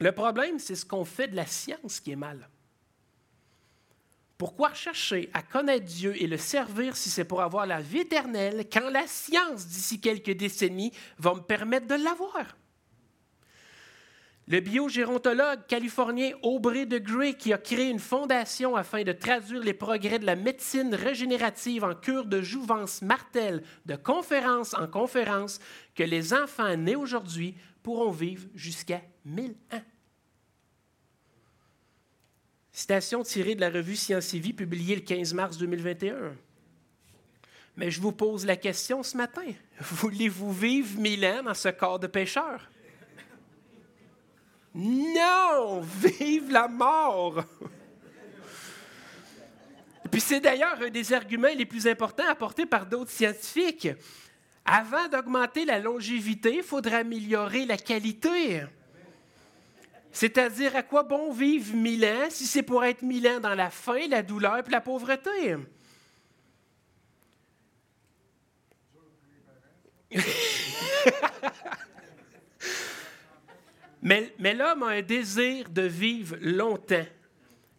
Le 0.00 0.12
problème, 0.12 0.58
c'est 0.58 0.74
ce 0.74 0.84
qu'on 0.84 1.04
fait 1.04 1.28
de 1.28 1.36
la 1.36 1.46
science 1.46 2.00
qui 2.00 2.10
est 2.10 2.16
mal. 2.16 2.48
Pourquoi 4.36 4.74
chercher 4.74 5.30
à 5.32 5.42
connaître 5.42 5.86
Dieu 5.86 6.20
et 6.20 6.26
le 6.26 6.36
servir 6.36 6.96
si 6.96 7.08
c'est 7.08 7.24
pour 7.24 7.40
avoir 7.40 7.66
la 7.66 7.80
vie 7.80 8.00
éternelle 8.00 8.66
quand 8.70 8.90
la 8.90 9.06
science 9.06 9.66
d'ici 9.66 10.00
quelques 10.00 10.32
décennies 10.32 10.92
va 11.18 11.34
me 11.34 11.40
permettre 11.40 11.86
de 11.86 11.94
l'avoir? 11.94 12.56
Le 14.46 14.60
biogérontologue 14.60 15.66
californien 15.66 16.32
Aubrey 16.42 16.84
de 16.84 16.98
Grey, 16.98 17.32
qui 17.32 17.52
a 17.54 17.58
créé 17.58 17.88
une 17.88 17.98
fondation 17.98 18.76
afin 18.76 19.02
de 19.02 19.12
traduire 19.12 19.62
les 19.62 19.72
progrès 19.72 20.18
de 20.18 20.26
la 20.26 20.36
médecine 20.36 20.94
régénérative 20.94 21.82
en 21.82 21.94
cure 21.94 22.26
de 22.26 22.42
jouvence, 22.42 23.00
martèle 23.00 23.62
de 23.86 23.96
conférence 23.96 24.74
en 24.74 24.86
conférence 24.86 25.60
que 25.94 26.02
les 26.02 26.34
enfants 26.34 26.76
nés 26.76 26.96
aujourd'hui 26.96 27.54
pourront 27.82 28.10
vivre 28.10 28.46
jusqu'à 28.54 29.00
1000 29.24 29.52
ans. 29.72 29.82
Citation 32.70 33.22
tirée 33.22 33.54
de 33.54 33.60
la 33.60 33.70
revue 33.70 33.96
Science 33.96 34.34
et 34.34 34.38
Vie, 34.40 34.52
publiée 34.52 34.96
le 34.96 35.02
15 35.02 35.32
mars 35.32 35.56
2021. 35.56 36.34
Mais 37.76 37.90
je 37.90 38.00
vous 38.00 38.12
pose 38.12 38.44
la 38.44 38.56
question 38.56 39.02
ce 39.02 39.16
matin. 39.16 39.46
Voulez-vous 39.80 40.52
vivre 40.52 41.00
mille 41.00 41.24
ans 41.24 41.42
dans 41.44 41.54
ce 41.54 41.68
corps 41.68 41.98
de 41.98 42.08
pécheur? 42.08 42.68
Non, 44.74 45.80
vive 45.80 46.50
la 46.50 46.66
mort. 46.66 47.44
Puis 50.10 50.20
c'est 50.20 50.40
d'ailleurs 50.40 50.80
un 50.82 50.90
des 50.90 51.12
arguments 51.12 51.48
les 51.56 51.66
plus 51.66 51.86
importants 51.86 52.28
apportés 52.28 52.66
par 52.66 52.86
d'autres 52.86 53.10
scientifiques. 53.10 53.88
Avant 54.64 55.08
d'augmenter 55.08 55.64
la 55.64 55.78
longévité, 55.78 56.56
il 56.56 56.62
faudrait 56.62 57.00
améliorer 57.00 57.66
la 57.66 57.76
qualité. 57.76 58.62
C'est-à-dire, 60.10 60.74
à 60.76 60.82
quoi 60.82 61.02
bon 61.02 61.32
vivre 61.32 61.74
mille 61.74 62.04
ans 62.04 62.28
si 62.30 62.46
c'est 62.46 62.62
pour 62.62 62.84
être 62.84 63.02
mille 63.02 63.26
ans 63.28 63.40
dans 63.40 63.54
la 63.54 63.70
faim, 63.70 64.06
la 64.08 64.22
douleur 64.22 64.58
et 64.58 64.70
la 64.70 64.80
pauvreté? 64.80 65.56
Mais, 74.04 74.54
l'homme 74.54 74.82
a 74.82 74.88
un 74.88 75.02
désir 75.02 75.70
de 75.70 75.82
vivre 75.82 76.36
longtemps. 76.40 77.06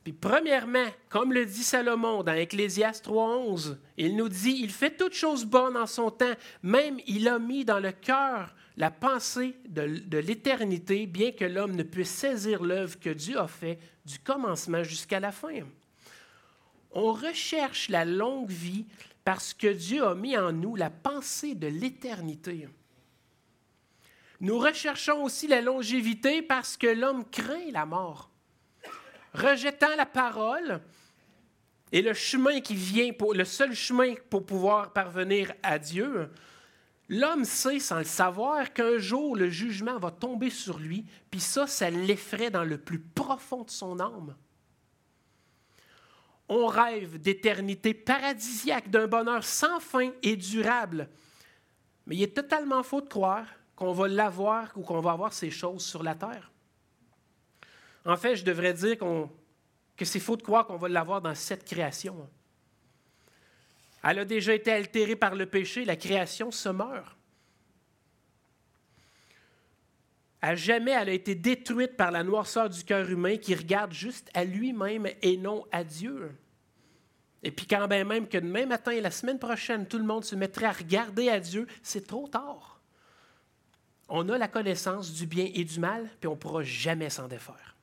Puis 0.03 0.11
premièrement, 0.13 0.87
comme 1.07 1.31
le 1.31 1.45
dit 1.45 1.63
Salomon 1.63 2.23
dans 2.23 2.33
Ecclésiaste 2.33 3.07
3.11, 3.07 3.77
il 3.97 4.15
nous 4.15 4.29
dit, 4.29 4.59
il 4.61 4.71
fait 4.71 4.97
toutes 4.97 5.13
choses 5.13 5.45
bonnes 5.45 5.77
en 5.77 5.85
son 5.85 6.11
temps, 6.11 6.33
même 6.63 6.99
il 7.07 7.27
a 7.27 7.39
mis 7.39 7.63
dans 7.63 7.79
le 7.79 7.91
cœur 7.91 8.55
la 8.77 8.91
pensée 8.91 9.55
de, 9.67 9.99
de 10.05 10.17
l'éternité, 10.17 11.05
bien 11.05 11.31
que 11.31 11.45
l'homme 11.45 11.75
ne 11.75 11.83
puisse 11.83 12.09
saisir 12.09 12.63
l'œuvre 12.63 12.99
que 12.99 13.09
Dieu 13.09 13.39
a 13.39 13.47
fait 13.47 13.79
du 14.05 14.19
commencement 14.19 14.83
jusqu'à 14.83 15.19
la 15.19 15.31
fin. 15.31 15.61
On 16.91 17.13
recherche 17.13 17.89
la 17.89 18.03
longue 18.03 18.49
vie 18.49 18.85
parce 19.23 19.53
que 19.53 19.67
Dieu 19.67 20.05
a 20.05 20.15
mis 20.15 20.37
en 20.37 20.51
nous 20.51 20.75
la 20.75 20.89
pensée 20.89 21.55
de 21.55 21.67
l'éternité. 21.67 22.67
Nous 24.41 24.57
recherchons 24.57 25.23
aussi 25.23 25.47
la 25.47 25.61
longévité 25.61 26.41
parce 26.41 26.75
que 26.75 26.87
l'homme 26.87 27.23
craint 27.25 27.71
la 27.71 27.85
mort. 27.85 28.29
Rejetant 29.33 29.95
la 29.95 30.05
parole 30.05 30.81
et 31.91 32.01
le 32.01 32.13
chemin 32.13 32.59
qui 32.61 32.75
vient, 32.75 33.11
le 33.33 33.45
seul 33.45 33.73
chemin 33.73 34.15
pour 34.29 34.45
pouvoir 34.45 34.91
parvenir 34.91 35.53
à 35.63 35.79
Dieu, 35.79 36.29
l'homme 37.07 37.45
sait 37.45 37.79
sans 37.79 37.99
le 37.99 38.05
savoir 38.05 38.73
qu'un 38.73 38.97
jour 38.97 39.35
le 39.35 39.49
jugement 39.49 39.97
va 39.99 40.11
tomber 40.11 40.49
sur 40.49 40.79
lui, 40.79 41.05
puis 41.31 41.39
ça, 41.39 41.67
ça 41.67 41.89
l'effraie 41.89 42.49
dans 42.49 42.63
le 42.63 42.77
plus 42.77 42.99
profond 42.99 43.63
de 43.63 43.69
son 43.69 43.99
âme. 43.99 44.35
On 46.47 46.67
rêve 46.67 47.19
d'éternité 47.19 47.93
paradisiaque, 47.93 48.89
d'un 48.89 49.07
bonheur 49.07 49.43
sans 49.43 49.79
fin 49.79 50.11
et 50.21 50.35
durable. 50.35 51.09
Mais 52.05 52.17
il 52.17 52.23
est 52.23 52.35
totalement 52.35 52.83
faux 52.83 53.01
de 53.01 53.09
croire 53.09 53.47
qu'on 53.75 53.91
va 53.91 54.07
l'avoir 54.07 54.71
ou 54.75 54.81
qu'on 54.81 55.01
va 55.01 55.11
avoir 55.11 55.33
ces 55.33 55.51
choses 55.51 55.85
sur 55.85 56.03
la 56.03 56.15
terre. 56.15 56.51
En 58.05 58.17
fait, 58.17 58.35
je 58.35 58.45
devrais 58.45 58.73
dire 58.73 58.97
que 59.97 60.05
c'est 60.05 60.19
faux 60.19 60.37
de 60.37 60.43
croire 60.43 60.65
qu'on 60.65 60.77
va 60.77 60.87
l'avoir 60.87 61.21
dans 61.21 61.35
cette 61.35 61.65
création. 61.65 62.29
Elle 64.03 64.19
a 64.19 64.25
déjà 64.25 64.53
été 64.53 64.71
altérée 64.71 65.15
par 65.15 65.35
le 65.35 65.47
péché, 65.47 65.83
la 65.83 65.95
création 65.95 66.51
se 66.51 66.69
meurt. 66.69 67.17
À 70.41 70.53
jamais, 70.55 70.91
elle 70.91 71.09
a 71.09 71.13
été 71.13 71.33
détruite 71.33 71.97
par 71.97 72.11
la 72.11 72.23
noirceur 72.23 72.69
du 72.69 72.83
cœur 72.83 73.09
humain 73.09 73.37
qui 73.37 73.55
regarde 73.55 73.91
juste 73.91 74.29
à 74.35 74.43
lui-même 74.43 75.07
et 75.23 75.37
non 75.37 75.65
à 75.71 75.83
Dieu. 75.83 76.37
Et 77.41 77.49
puis 77.49 77.65
quand 77.65 77.87
même 77.87 78.27
que 78.27 78.37
demain 78.37 78.67
matin 78.67 78.91
et 78.91 79.01
la 79.01 79.09
semaine 79.09 79.39
prochaine, 79.39 79.87
tout 79.87 79.97
le 79.97 80.03
monde 80.03 80.23
se 80.23 80.35
mettrait 80.35 80.67
à 80.67 80.71
regarder 80.71 81.29
à 81.29 81.39
Dieu, 81.39 81.65
c'est 81.81 82.05
trop 82.05 82.27
tard 82.27 82.74
on 84.07 84.29
a 84.29 84.37
la 84.37 84.47
connaissance 84.47 85.13
du 85.13 85.25
bien 85.25 85.49
et 85.53 85.63
du 85.63 85.79
mal, 85.79 86.09
puis 86.19 86.27
on 86.27 86.33
ne 86.33 86.39
pourra 86.39 86.63
jamais 86.63 87.09
s'en 87.09 87.27
défaire. 87.27 87.75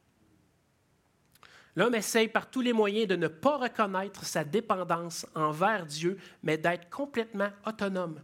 L'homme 1.74 1.94
essaye 1.94 2.28
par 2.28 2.50
tous 2.50 2.60
les 2.60 2.72
moyens 2.72 3.08
de 3.08 3.16
ne 3.16 3.28
pas 3.28 3.56
reconnaître 3.56 4.24
sa 4.24 4.44
dépendance 4.44 5.26
envers 5.34 5.86
Dieu, 5.86 6.18
mais 6.42 6.58
d'être 6.58 6.90
complètement 6.90 7.48
autonome. 7.66 8.20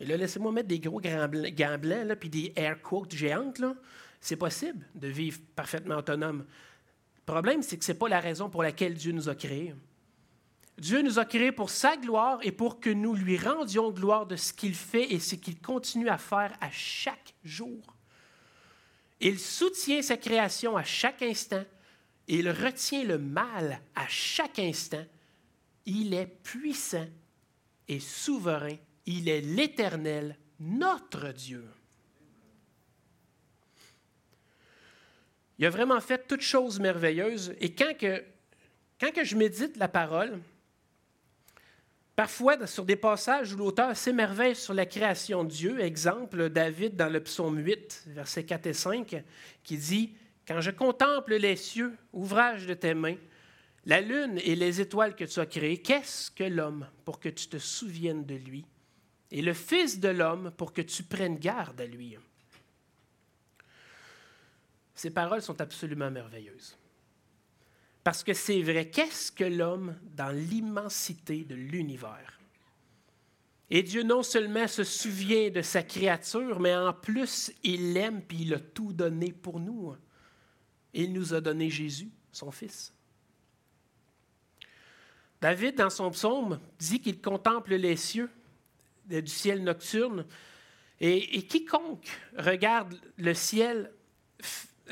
Et 0.00 0.06
là, 0.06 0.16
laissez-moi 0.16 0.50
mettre 0.50 0.68
des 0.68 0.80
gros 0.80 1.00
gants 1.00 1.28
blancs, 1.28 2.06
là, 2.06 2.16
puis 2.16 2.28
des 2.28 2.52
air 2.56 2.82
quotes 2.82 3.14
géantes. 3.14 3.62
C'est 4.20 4.36
possible 4.36 4.84
de 4.94 5.06
vivre 5.06 5.40
parfaitement 5.54 5.98
autonome. 5.98 6.44
Le 7.18 7.32
problème, 7.32 7.62
c'est 7.62 7.76
que 7.76 7.84
ce 7.84 7.92
n'est 7.92 7.98
pas 7.98 8.08
la 8.08 8.18
raison 8.18 8.50
pour 8.50 8.64
laquelle 8.64 8.94
Dieu 8.94 9.12
nous 9.12 9.28
a 9.28 9.36
créés. 9.36 9.74
Dieu 10.82 11.00
nous 11.00 11.20
a 11.20 11.24
créés 11.24 11.52
pour 11.52 11.70
sa 11.70 11.96
gloire 11.96 12.40
et 12.42 12.50
pour 12.50 12.80
que 12.80 12.90
nous 12.90 13.14
lui 13.14 13.38
rendions 13.38 13.92
gloire 13.92 14.26
de 14.26 14.34
ce 14.34 14.52
qu'il 14.52 14.74
fait 14.74 15.12
et 15.12 15.20
ce 15.20 15.36
qu'il 15.36 15.60
continue 15.60 16.08
à 16.08 16.18
faire 16.18 16.52
à 16.60 16.72
chaque 16.72 17.34
jour. 17.44 17.96
Il 19.20 19.38
soutient 19.38 20.02
sa 20.02 20.16
création 20.16 20.76
à 20.76 20.82
chaque 20.82 21.22
instant. 21.22 21.62
Il 22.26 22.50
retient 22.50 23.04
le 23.04 23.16
mal 23.16 23.80
à 23.94 24.08
chaque 24.08 24.58
instant. 24.58 25.04
Il 25.86 26.14
est 26.14 26.26
puissant 26.26 27.06
et 27.86 28.00
souverain. 28.00 28.76
Il 29.06 29.28
est 29.28 29.40
l'Éternel, 29.40 30.36
notre 30.58 31.28
Dieu. 31.28 31.64
Il 35.60 35.64
a 35.64 35.70
vraiment 35.70 36.00
fait 36.00 36.26
toutes 36.26 36.40
choses 36.40 36.80
merveilleuses. 36.80 37.54
Et 37.60 37.72
quand, 37.72 37.96
que, 37.96 38.24
quand 38.98 39.12
que 39.12 39.22
je 39.22 39.36
médite 39.36 39.76
la 39.76 39.86
parole, 39.86 40.40
Parfois, 42.14 42.66
sur 42.66 42.84
des 42.84 42.96
passages 42.96 43.54
où 43.54 43.56
l'auteur 43.56 43.96
s'émerveille 43.96 44.54
sur 44.54 44.74
la 44.74 44.84
création 44.84 45.44
de 45.44 45.50
Dieu, 45.50 45.80
exemple 45.80 46.50
David 46.50 46.94
dans 46.94 47.08
le 47.08 47.22
psaume 47.22 47.58
8, 47.58 48.04
versets 48.08 48.44
4 48.44 48.66
et 48.66 48.72
5, 48.74 49.24
qui 49.62 49.78
dit 49.78 50.14
Quand 50.46 50.60
je 50.60 50.70
contemple 50.70 51.36
les 51.36 51.56
cieux, 51.56 51.96
ouvrage 52.12 52.66
de 52.66 52.74
tes 52.74 52.92
mains, 52.92 53.16
la 53.86 54.02
lune 54.02 54.38
et 54.44 54.54
les 54.54 54.80
étoiles 54.80 55.16
que 55.16 55.24
tu 55.24 55.40
as 55.40 55.46
créées, 55.46 55.78
qu'est-ce 55.78 56.30
que 56.30 56.44
l'homme 56.44 56.86
pour 57.04 57.18
que 57.18 57.30
tu 57.30 57.48
te 57.48 57.58
souviennes 57.58 58.26
de 58.26 58.34
lui? 58.34 58.66
Et 59.30 59.40
le 59.40 59.54
Fils 59.54 59.98
de 59.98 60.10
l'homme 60.10 60.52
pour 60.58 60.74
que 60.74 60.82
tu 60.82 61.02
prennes 61.02 61.38
garde 61.38 61.80
à 61.80 61.86
lui 61.86 62.18
Ces 64.94 65.10
paroles 65.10 65.40
sont 65.40 65.58
absolument 65.62 66.10
merveilleuses. 66.10 66.76
Parce 68.04 68.24
que 68.24 68.34
c'est 68.34 68.62
vrai, 68.62 68.90
qu'est-ce 68.90 69.30
que 69.30 69.44
l'homme 69.44 69.96
dans 70.16 70.34
l'immensité 70.34 71.44
de 71.44 71.54
l'univers? 71.54 72.38
Et 73.70 73.82
Dieu 73.82 74.02
non 74.02 74.22
seulement 74.22 74.68
se 74.68 74.84
souvient 74.84 75.50
de 75.50 75.62
sa 75.62 75.82
créature, 75.82 76.60
mais 76.60 76.74
en 76.74 76.92
plus, 76.92 77.52
il 77.62 77.94
l'aime 77.94 78.20
puis 78.22 78.42
il 78.42 78.54
a 78.54 78.58
tout 78.58 78.92
donné 78.92 79.32
pour 79.32 79.60
nous. 79.60 79.94
Il 80.92 81.12
nous 81.12 81.32
a 81.32 81.40
donné 81.40 81.70
Jésus, 81.70 82.10
son 82.32 82.50
Fils. 82.50 82.92
David, 85.40 85.76
dans 85.76 85.90
son 85.90 86.10
psaume, 86.10 86.60
dit 86.78 87.00
qu'il 87.00 87.20
contemple 87.20 87.74
les 87.74 87.96
cieux 87.96 88.30
du 89.06 89.26
ciel 89.26 89.62
nocturne. 89.64 90.26
Et, 91.00 91.38
et 91.38 91.46
quiconque 91.46 92.08
regarde 92.36 93.00
le 93.16 93.34
ciel 93.34 93.90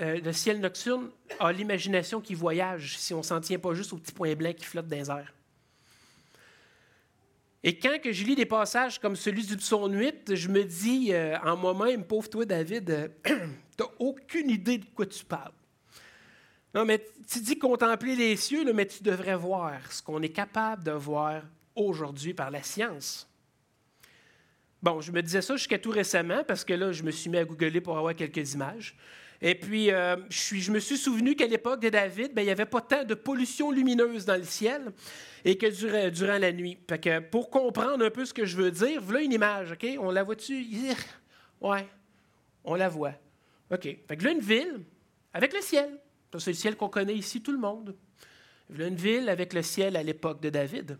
euh, 0.00 0.20
le 0.20 0.33
ciel 0.33 0.61
nocturne 0.61 1.11
a 1.38 1.53
l'imagination 1.53 2.20
qui 2.20 2.35
voyage 2.35 2.96
si 2.98 3.12
on 3.12 3.18
ne 3.18 3.22
s'en 3.22 3.40
tient 3.40 3.59
pas 3.59 3.74
juste 3.74 3.92
au 3.92 3.96
petit 3.96 4.12
point 4.12 4.35
blanc 4.35 4.53
qui 4.53 4.64
flotte 4.64 4.87
dans 4.87 4.96
les 4.96 5.11
airs. 5.11 5.35
Et 7.62 7.79
quand 7.79 7.98
je 8.03 8.24
lis 8.24 8.37
des 8.37 8.46
passages 8.46 8.98
comme 8.98 9.16
celui 9.16 9.44
du 9.44 9.57
psaume 9.57 9.92
8, 9.92 10.35
je 10.35 10.48
me 10.48 10.64
dis 10.64 11.12
euh, 11.12 11.37
en 11.44 11.57
moi-même, 11.57 12.05
pauvre 12.05 12.29
toi 12.29 12.44
David, 12.46 12.90
euh, 12.90 13.09
tu 13.24 13.33
n'as 13.33 13.88
aucune 13.98 14.48
idée 14.48 14.79
de 14.79 14.87
quoi 14.94 15.07
tu 15.07 15.24
parles. 15.24 15.53
Non, 16.74 16.85
mais 16.85 17.05
tu 17.29 17.40
dis 17.40 17.59
contempler 17.59 18.14
les 18.14 18.37
cieux, 18.37 18.72
mais 18.72 18.87
tu 18.87 19.03
devrais 19.03 19.37
voir 19.37 19.92
ce 19.92 20.03
qu'on 20.03 20.22
est 20.22 20.31
capable 20.31 20.85
de 20.85 20.92
voir 20.92 21.42
aujourd'hui 21.74 22.33
par 22.33 22.50
la 22.50 22.62
science. 22.62 23.29
Bon, 24.83 25.00
je 25.00 25.12
me 25.12 25.20
disais 25.20 25.42
ça 25.42 25.57
jusqu'à 25.57 25.79
tout 25.79 25.90
récemment 25.90 26.42
parce 26.44 26.64
que 26.64 26.72
là, 26.72 26.92
je 26.92 27.03
me 27.03 27.11
suis 27.11 27.29
mis 27.29 27.37
à 27.37 27.44
googler 27.44 27.81
pour 27.81 27.98
avoir 27.98 28.14
quelques 28.14 28.55
images. 28.55 28.96
Et 29.42 29.55
puis, 29.55 29.90
euh, 29.90 30.16
je, 30.29 30.70
me 30.70 30.79
suis 30.79 30.98
souvenu 30.98 31.35
qu'à 31.35 31.46
l'époque 31.46 31.81
de 31.81 31.88
David, 31.88 32.35
ben, 32.35 32.42
il 32.42 32.46
n'y 32.46 32.50
avait 32.50 32.66
pas 32.66 32.83
tant 32.83 33.05
de 33.05 33.14
pollution 33.14 33.70
lumineuse 33.70 34.26
dans 34.26 34.37
le 34.37 34.44
ciel 34.44 34.92
et 35.44 35.57
que 35.57 36.11
durant, 36.11 36.38
la 36.38 36.53
nuit. 36.53 36.79
que 36.87 37.20
pour 37.20 37.48
comprendre 37.48 38.05
un 38.05 38.11
peu 38.11 38.26
ce 38.26 38.35
que 38.35 38.44
je 38.44 38.57
veux 38.57 38.70
dire, 38.70 39.00
voilà 39.00 39.22
une 39.22 39.33
image, 39.33 39.72
OK? 39.72 39.87
On 39.98 40.11
la 40.11 40.22
voit-tu? 40.22 40.66
Ouais, 41.61 41.87
on 42.64 42.74
la 42.74 42.90
voit. 42.90 43.14
OK. 43.70 43.83
Fait 43.83 44.16
que 44.16 44.24
là, 44.24 44.33
une 44.33 44.40
ville 44.40 44.81
avec 45.33 45.55
le 45.55 45.62
ciel. 45.62 45.98
C'est 46.38 46.50
le 46.50 46.57
ciel 46.57 46.76
qu'on 46.76 46.88
connaît 46.88 47.16
ici, 47.16 47.42
tout 47.42 47.53
le 47.53 47.59
monde. 47.59 47.96
Voilà 48.68 48.87
une 48.87 48.96
ville 48.96 49.29
avec 49.29 49.55
le 49.55 49.62
ciel 49.62 49.96
à 49.96 50.03
l'époque 50.03 50.40
de 50.40 50.50
David. 50.50 50.98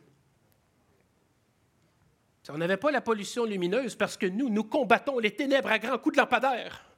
On 2.48 2.59
n'avait 2.59 2.79
pas 2.79 2.90
la 2.90 3.00
pollution 3.00 3.44
lumineuse 3.44 3.94
parce 3.94 4.16
que 4.16 4.26
nous, 4.26 4.48
nous 4.48 4.64
combattons 4.64 5.18
les 5.18 5.31
ténèbres 5.31 5.68
à 5.68 5.79
grands 5.79 5.98
coups 5.98 6.16
de 6.16 6.20
lampadaire. 6.20 6.89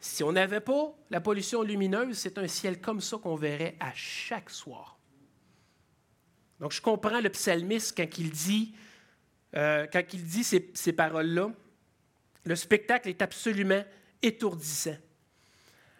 Si 0.00 0.24
on 0.24 0.32
n'avait 0.32 0.60
pas 0.60 0.94
la 1.10 1.20
pollution 1.20 1.62
lumineuse, 1.62 2.16
c'est 2.16 2.38
un 2.38 2.48
ciel 2.48 2.80
comme 2.80 3.00
ça 3.00 3.18
qu'on 3.18 3.36
verrait 3.36 3.76
à 3.80 3.92
chaque 3.94 4.48
soir. 4.48 4.98
Donc, 6.58 6.72
je 6.72 6.80
comprends 6.80 7.20
le 7.20 7.28
psalmiste 7.28 7.96
quand 7.96 8.18
il 8.18 8.30
dit, 8.30 8.74
euh, 9.56 9.86
quand 9.92 10.02
il 10.12 10.24
dit 10.24 10.44
ces, 10.44 10.70
ces 10.74 10.92
paroles-là. 10.92 11.50
Le 12.44 12.56
spectacle 12.56 13.08
est 13.08 13.20
absolument 13.20 13.84
étourdissant. 14.22 14.96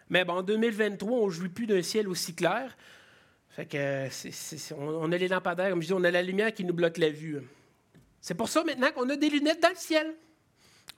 Mais 0.08 0.24
bon, 0.24 0.34
en 0.34 0.42
2023, 0.42 1.18
on 1.18 1.26
ne 1.26 1.30
jouit 1.30 1.48
plus 1.48 1.66
d'un 1.66 1.82
ciel 1.82 2.08
aussi 2.08 2.34
clair. 2.34 2.76
Fait 3.50 3.66
que 3.66 4.74
on, 4.74 5.10
a 5.12 5.16
les 5.16 5.28
lampadaires, 5.28 5.70
comme 5.70 5.82
je 5.82 5.88
dis, 5.88 5.92
on 5.92 6.04
a 6.04 6.10
la 6.10 6.22
lumière 6.22 6.54
qui 6.54 6.64
nous 6.64 6.74
bloque 6.74 6.98
la 6.98 7.10
vue. 7.10 7.40
C'est 8.20 8.34
pour 8.34 8.48
ça 8.48 8.62
maintenant 8.64 8.90
qu'on 8.92 9.08
a 9.10 9.16
des 9.16 9.28
lunettes 9.28 9.60
dans 9.60 9.70
le 9.70 9.76
ciel. 9.76 10.14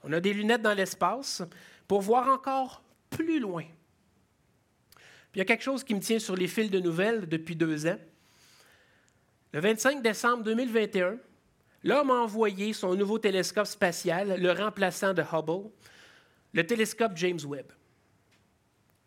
On 0.03 0.11
a 0.13 0.19
des 0.19 0.33
lunettes 0.33 0.61
dans 0.61 0.73
l'espace 0.73 1.41
pour 1.87 2.01
voir 2.01 2.29
encore 2.29 2.82
plus 3.17 3.39
loin. 3.39 3.63
Puis 5.31 5.35
il 5.35 5.39
y 5.39 5.41
a 5.41 5.45
quelque 5.45 5.63
chose 5.63 5.83
qui 5.83 5.95
me 5.95 5.99
tient 5.99 6.19
sur 6.19 6.35
les 6.35 6.47
fils 6.47 6.69
de 6.69 6.79
nouvelles 6.79 7.27
depuis 7.27 7.55
deux 7.55 7.87
ans. 7.87 7.99
Le 9.51 9.59
25 9.59 10.01
décembre 10.01 10.43
2021, 10.43 11.17
l'homme 11.83 12.11
a 12.11 12.15
envoyé 12.15 12.73
son 12.73 12.95
nouveau 12.95 13.19
télescope 13.19 13.67
spatial, 13.67 14.39
le 14.39 14.51
remplaçant 14.51 15.13
de 15.13 15.21
Hubble, 15.21 15.69
le 16.53 16.65
télescope 16.65 17.13
James 17.15 17.39
Webb. 17.45 17.71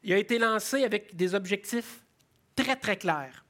Il 0.02 0.12
a 0.12 0.18
été 0.18 0.38
lancé 0.38 0.84
avec 0.84 1.16
des 1.16 1.34
objectifs 1.34 2.04
très, 2.54 2.76
très 2.76 2.96
clairs. 2.96 3.44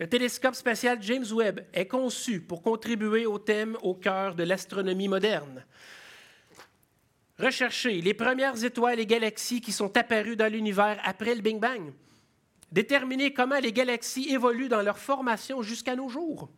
Le 0.00 0.08
télescope 0.08 0.54
spatial 0.54 0.98
James 1.02 1.26
Webb 1.32 1.66
est 1.72 1.86
conçu 1.86 2.40
pour 2.40 2.62
contribuer 2.62 3.26
au 3.26 3.38
thème 3.38 3.76
au 3.82 3.94
cœur 3.94 4.34
de 4.34 4.42
l'astronomie 4.42 5.08
moderne. 5.08 5.64
Rechercher 7.38 8.00
les 8.00 8.14
premières 8.14 8.64
étoiles 8.64 9.00
et 9.00 9.06
galaxies 9.06 9.60
qui 9.60 9.72
sont 9.72 9.96
apparues 9.96 10.36
dans 10.36 10.50
l'univers 10.50 11.00
après 11.04 11.34
le 11.34 11.40
Big 11.40 11.58
Bang. 11.58 11.92
Déterminer 12.70 13.32
comment 13.32 13.58
les 13.58 13.72
galaxies 13.72 14.30
évoluent 14.30 14.68
dans 14.68 14.82
leur 14.82 14.98
formation 14.98 15.62
jusqu'à 15.62 15.96
nos 15.96 16.08
jours. 16.08 16.48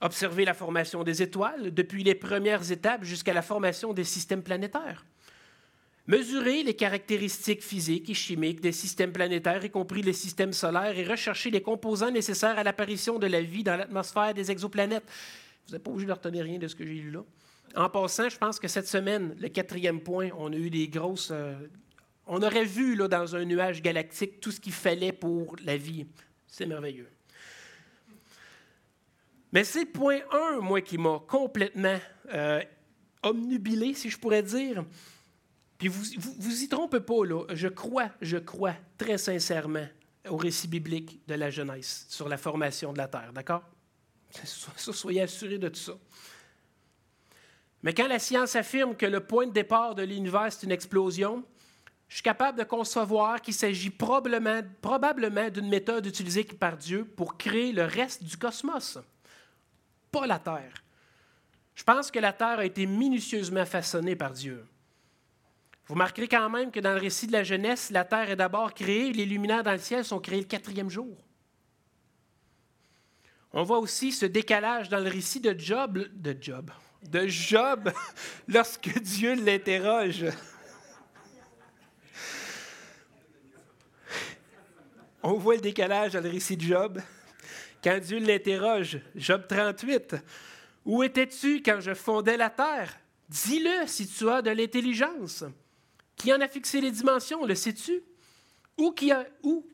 Observer 0.00 0.44
la 0.44 0.54
formation 0.54 1.04
des 1.04 1.22
étoiles 1.22 1.72
depuis 1.72 2.02
les 2.02 2.16
premières 2.16 2.72
étapes 2.72 3.04
jusqu'à 3.04 3.32
la 3.32 3.42
formation 3.42 3.92
des 3.92 4.02
systèmes 4.02 4.42
planétaires. 4.42 5.06
Mesurer 6.08 6.64
les 6.64 6.74
caractéristiques 6.74 7.62
physiques 7.62 8.10
et 8.10 8.14
chimiques 8.14 8.60
des 8.60 8.72
systèmes 8.72 9.12
planétaires, 9.12 9.64
y 9.64 9.70
compris 9.70 10.02
les 10.02 10.12
systèmes 10.12 10.52
solaires, 10.52 10.98
et 10.98 11.04
rechercher 11.04 11.50
les 11.50 11.62
composants 11.62 12.10
nécessaires 12.10 12.58
à 12.58 12.64
l'apparition 12.64 13.20
de 13.20 13.28
la 13.28 13.40
vie 13.40 13.62
dans 13.62 13.76
l'atmosphère 13.76 14.34
des 14.34 14.50
exoplanètes. 14.50 15.04
Vous 15.66 15.74
n'êtes 15.74 15.84
pas 15.84 15.92
obligé 15.92 16.08
de 16.08 16.12
retenir 16.12 16.42
rien 16.42 16.58
de 16.58 16.66
ce 16.66 16.74
que 16.74 16.84
j'ai 16.84 16.94
lu 16.94 17.12
là. 17.12 17.20
En 17.74 17.88
passant, 17.88 18.28
je 18.28 18.36
pense 18.36 18.58
que 18.58 18.68
cette 18.68 18.86
semaine, 18.86 19.34
le 19.38 19.48
quatrième 19.48 20.00
point, 20.00 20.30
on 20.36 20.52
a 20.52 20.56
eu 20.56 20.70
des 20.70 20.88
grosses. 20.88 21.30
Euh, 21.30 21.54
on 22.26 22.42
aurait 22.42 22.64
vu 22.64 22.94
là, 22.94 23.08
dans 23.08 23.34
un 23.34 23.44
nuage 23.44 23.82
galactique 23.82 24.40
tout 24.40 24.50
ce 24.50 24.60
qu'il 24.60 24.72
fallait 24.72 25.12
pour 25.12 25.56
la 25.64 25.76
vie. 25.76 26.06
C'est 26.46 26.66
merveilleux. 26.66 27.08
Mais 29.52 29.64
c'est 29.64 29.84
le 29.84 29.90
point 29.90 30.20
1, 30.32 30.60
moi, 30.60 30.80
qui 30.80 30.98
m'a 30.98 31.20
complètement 31.26 31.98
euh, 32.32 32.62
omnubilé, 33.22 33.94
si 33.94 34.10
je 34.10 34.18
pourrais 34.18 34.42
dire. 34.42 34.84
Puis 35.78 35.88
vous, 35.88 36.04
vous, 36.38 36.62
y 36.62 36.68
trompez 36.68 37.00
pas, 37.00 37.24
là. 37.24 37.44
Je 37.50 37.68
crois, 37.68 38.10
je 38.20 38.38
crois 38.38 38.74
très 38.96 39.18
sincèrement 39.18 39.86
au 40.28 40.36
récit 40.36 40.68
biblique 40.68 41.20
de 41.26 41.34
la 41.34 41.50
Genèse 41.50 42.06
sur 42.08 42.28
la 42.28 42.38
formation 42.38 42.92
de 42.92 42.98
la 42.98 43.08
Terre, 43.08 43.32
d'accord? 43.32 43.62
Soyez 44.76 45.22
assurés 45.22 45.58
de 45.58 45.68
tout 45.68 45.80
ça. 45.80 45.98
Mais 47.82 47.94
quand 47.94 48.06
la 48.06 48.18
science 48.18 48.54
affirme 48.56 48.96
que 48.96 49.06
le 49.06 49.20
point 49.20 49.46
de 49.46 49.52
départ 49.52 49.94
de 49.94 50.02
l'univers, 50.02 50.52
c'est 50.52 50.66
une 50.66 50.72
explosion, 50.72 51.44
je 52.08 52.16
suis 52.16 52.22
capable 52.22 52.58
de 52.58 52.64
concevoir 52.64 53.40
qu'il 53.40 53.54
s'agit 53.54 53.90
probablement, 53.90 54.60
d'une 55.50 55.68
méthode 55.68 56.06
utilisée 56.06 56.44
par 56.44 56.76
Dieu 56.76 57.04
pour 57.04 57.36
créer 57.36 57.72
le 57.72 57.84
reste 57.84 58.22
du 58.22 58.36
cosmos, 58.36 58.98
pas 60.10 60.26
la 60.26 60.38
Terre. 60.38 60.74
Je 61.74 61.84
pense 61.84 62.10
que 62.10 62.18
la 62.18 62.32
Terre 62.32 62.58
a 62.58 62.64
été 62.66 62.86
minutieusement 62.86 63.64
façonnée 63.64 64.14
par 64.14 64.32
Dieu. 64.32 64.64
Vous 65.86 65.94
remarquerez 65.94 66.28
quand 66.28 66.48
même 66.48 66.70
que 66.70 66.80
dans 66.80 66.92
le 66.92 67.00
récit 67.00 67.26
de 67.26 67.32
la 67.32 67.44
jeunesse, 67.44 67.90
la 67.90 68.04
terre 68.04 68.30
est 68.30 68.36
d'abord 68.36 68.72
créée, 68.72 69.12
les 69.12 69.26
luminaires 69.26 69.62
dans 69.62 69.72
le 69.72 69.78
ciel 69.78 70.04
sont 70.04 70.20
créés 70.20 70.40
le 70.40 70.46
quatrième 70.46 70.88
jour. 70.88 71.16
On 73.52 73.64
voit 73.64 73.78
aussi 73.78 74.12
ce 74.12 74.24
décalage 74.24 74.88
dans 74.88 75.00
le 75.00 75.10
récit 75.10 75.40
de 75.40 75.58
Job, 75.58 75.98
de 77.02 77.26
Job, 77.26 77.92
lorsque 78.48 78.98
Dieu 79.00 79.34
l'interroge. 79.34 80.26
On 85.22 85.34
voit 85.34 85.54
le 85.54 85.60
décalage 85.60 86.12
dans 86.12 86.20
le 86.20 86.30
récit 86.30 86.56
de 86.56 86.62
Job. 86.62 87.00
Quand 87.82 87.98
Dieu 88.00 88.18
l'interroge, 88.18 89.00
Job 89.14 89.44
38, 89.48 90.16
Où 90.84 91.02
étais-tu 91.02 91.62
quand 91.62 91.80
je 91.80 91.94
fondais 91.94 92.36
la 92.36 92.50
terre? 92.50 92.98
Dis-le 93.28 93.86
si 93.86 94.06
tu 94.06 94.28
as 94.28 94.42
de 94.42 94.50
l'intelligence. 94.50 95.44
Qui 96.16 96.32
en 96.32 96.40
a 96.40 96.48
fixé 96.48 96.80
les 96.80 96.90
dimensions, 96.90 97.44
le 97.44 97.54
sais-tu? 97.54 98.02
Ou 98.76 98.92
qui 98.92 99.12
a, 99.12 99.26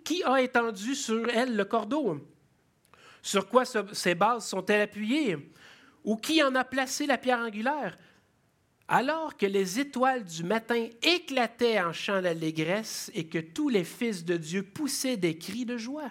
qui 0.05 0.23
a 0.25 0.41
étendu 0.41 0.95
sur 0.95 1.29
elle 1.29 1.57
le 1.57 1.65
cordeau? 1.65 2.19
Sur 3.23 3.49
quoi 3.49 3.65
ces 3.65 4.15
bases 4.15 4.47
sont-elles 4.47 4.83
appuyées? 4.83 5.37
Ou 6.05 6.17
qui 6.17 6.43
en 6.43 6.55
a 6.55 6.65
placé 6.65 7.07
la 7.07 7.19
pierre 7.19 7.41
angulaire? 7.41 7.99
Alors 8.89 9.37
que 9.37 9.47
les 9.47 9.81
étoiles 9.81 10.25
du 10.25 10.45
matin 10.45 10.89
éclataient 11.03 11.81
en 11.81 11.93
chants 11.93 12.23
d'allégresse 12.23 13.11
et 13.15 13.27
que 13.27 13.39
tous 13.39 13.69
les 13.69 13.85
fils 13.85 14.25
de 14.25 14.37
Dieu 14.37 14.63
poussaient 14.63 15.19
des 15.19 15.37
cris 15.37 15.67
de 15.67 15.77
joie. 15.77 16.11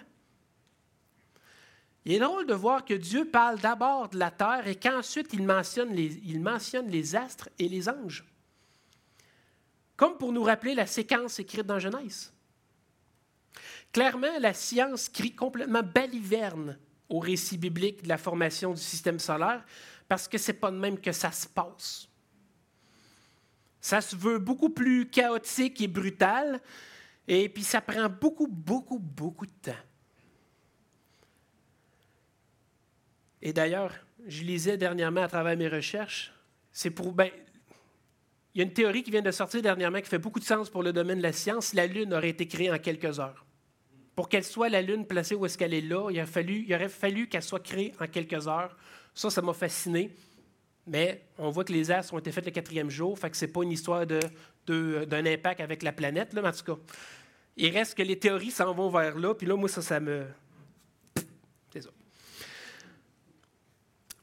Il 2.04 2.14
est 2.14 2.18
drôle 2.20 2.46
de 2.46 2.54
voir 2.54 2.84
que 2.84 2.94
Dieu 2.94 3.24
parle 3.24 3.58
d'abord 3.58 4.08
de 4.08 4.18
la 4.18 4.30
terre 4.30 4.68
et 4.68 4.76
qu'ensuite 4.76 5.32
il 5.32 5.42
mentionne, 5.42 5.92
les, 5.92 6.20
il 6.24 6.40
mentionne 6.40 6.88
les 6.88 7.16
astres 7.16 7.48
et 7.58 7.68
les 7.68 7.88
anges 7.88 8.24
comme 9.98 10.16
pour 10.16 10.32
nous 10.32 10.44
rappeler 10.44 10.76
la 10.76 10.86
séquence 10.86 11.40
écrite 11.40 11.66
dans 11.66 11.80
Genèse. 11.80 12.32
Clairement, 13.92 14.38
la 14.38 14.54
science 14.54 15.08
crie 15.08 15.34
complètement 15.34 15.82
baliverne 15.82 16.78
au 17.08 17.18
récit 17.18 17.58
biblique 17.58 18.02
de 18.02 18.08
la 18.08 18.18
formation 18.18 18.72
du 18.72 18.80
système 18.80 19.18
solaire 19.18 19.64
parce 20.08 20.26
que 20.26 20.38
ce 20.38 20.52
n'est 20.52 20.58
pas 20.58 20.70
de 20.70 20.76
même 20.76 20.98
que 20.98 21.12
ça 21.12 21.30
se 21.30 21.46
passe. 21.46 22.08
Ça 23.80 24.00
se 24.00 24.16
veut 24.16 24.38
beaucoup 24.38 24.70
plus 24.70 25.08
chaotique 25.08 25.80
et 25.80 25.88
brutal, 25.88 26.60
et 27.26 27.48
puis 27.48 27.62
ça 27.62 27.80
prend 27.80 28.08
beaucoup, 28.08 28.48
beaucoup, 28.48 28.98
beaucoup 28.98 29.46
de 29.46 29.52
temps. 29.62 29.84
Et 33.40 33.52
d'ailleurs, 33.52 33.94
je 34.26 34.42
lisais 34.42 34.76
dernièrement 34.76 35.22
à 35.22 35.28
travers 35.28 35.56
mes 35.56 35.68
recherches, 35.68 36.32
c'est 36.72 36.90
pour, 36.90 37.12
ben, 37.12 37.30
il 38.54 38.58
y 38.58 38.60
a 38.62 38.64
une 38.64 38.72
théorie 38.72 39.02
qui 39.02 39.10
vient 39.10 39.22
de 39.22 39.30
sortir 39.30 39.62
dernièrement 39.62 40.00
qui 40.00 40.08
fait 40.08 40.18
beaucoup 40.18 40.40
de 40.40 40.44
sens 40.44 40.68
pour 40.68 40.82
le 40.82 40.92
domaine 40.92 41.18
de 41.18 41.22
la 41.22 41.32
science. 41.32 41.74
La 41.74 41.86
Lune 41.86 42.12
aurait 42.12 42.30
été 42.30 42.48
créée 42.48 42.72
en 42.72 42.78
quelques 42.78 43.20
heures. 43.20 43.44
Pour 44.18 44.28
qu'elle 44.28 44.42
soit 44.42 44.68
la 44.68 44.82
Lune 44.82 45.06
placée 45.06 45.36
où 45.36 45.46
est-ce 45.46 45.56
qu'elle 45.56 45.74
est 45.74 45.80
là, 45.80 46.10
il, 46.10 46.18
aurait 46.74 46.88
fallu 46.88 47.28
qu'elle 47.28 47.40
soit 47.40 47.60
créée 47.60 47.94
en 48.00 48.08
quelques 48.08 48.48
heures. 48.48 48.76
Ça, 49.14 49.30
ça 49.30 49.40
m'a 49.42 49.52
fasciné. 49.52 50.12
Mais 50.88 51.22
on 51.38 51.50
voit 51.50 51.62
que 51.62 51.72
les 51.72 51.88
astres 51.92 52.14
ont 52.14 52.18
été 52.18 52.32
faits 52.32 52.44
le 52.44 52.50
quatrième 52.50 52.90
jour, 52.90 53.16
fait 53.16 53.30
que 53.30 53.36
ce 53.36 53.44
n'est 53.44 53.52
pas 53.52 53.62
une 53.62 53.70
histoire 53.70 54.04
d'un 54.04 55.24
impact 55.24 55.60
avec 55.60 55.84
la 55.84 55.92
planète, 55.92 56.32
là, 56.32 56.48
en 56.48 56.50
tout 56.50 56.64
cas. 56.64 56.82
Il 57.56 57.72
reste 57.72 57.96
que 57.96 58.02
les 58.02 58.18
théories 58.18 58.50
s'en 58.50 58.74
vont 58.74 58.88
vers 58.88 59.16
là, 59.16 59.36
puis 59.36 59.46
là, 59.46 59.54
moi, 59.54 59.68
ça, 59.68 59.82
ça 59.82 60.00
me... 60.00 60.26
C'est 61.72 61.82
ça. 61.82 61.90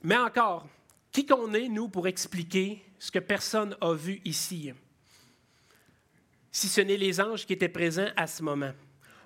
Mais 0.04 0.18
encore, 0.18 0.68
qui 1.10 1.26
qu'on 1.26 1.54
est, 1.54 1.70
nous, 1.70 1.88
pour 1.88 2.06
expliquer 2.06 2.84
ce 3.00 3.12
que 3.12 3.20
personne 3.20 3.78
n'a 3.82 3.94
vu 3.94 4.20
ici, 4.26 4.74
si 6.52 6.68
ce 6.68 6.82
n'est 6.82 6.98
les 6.98 7.22
anges 7.22 7.46
qui 7.46 7.54
étaient 7.54 7.70
présents 7.70 8.10
à 8.18 8.28
ce 8.28 8.44
moment. 8.44 8.74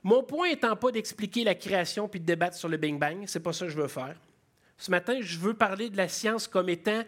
Mon 0.04 0.24
point 0.24 0.50
étant 0.50 0.76
pas 0.76 0.92
d'expliquer 0.92 1.44
la 1.44 1.56
création 1.56 2.08
puis 2.08 2.20
de 2.20 2.26
débattre 2.26 2.56
sur 2.56 2.70
le 2.70 2.78
Big 2.78 2.98
Bang, 2.98 3.24
c'est 3.28 3.40
pas 3.40 3.54
ça 3.54 3.66
que 3.66 3.72
je 3.72 3.78
veux 3.78 3.88
faire. 3.88 4.16
Ce 4.78 4.92
matin, 4.92 5.18
je 5.22 5.38
veux 5.38 5.54
parler 5.54 5.90
de 5.90 5.98
la 5.98 6.08
science 6.08 6.48
comme 6.48 6.70
étant 6.70 7.04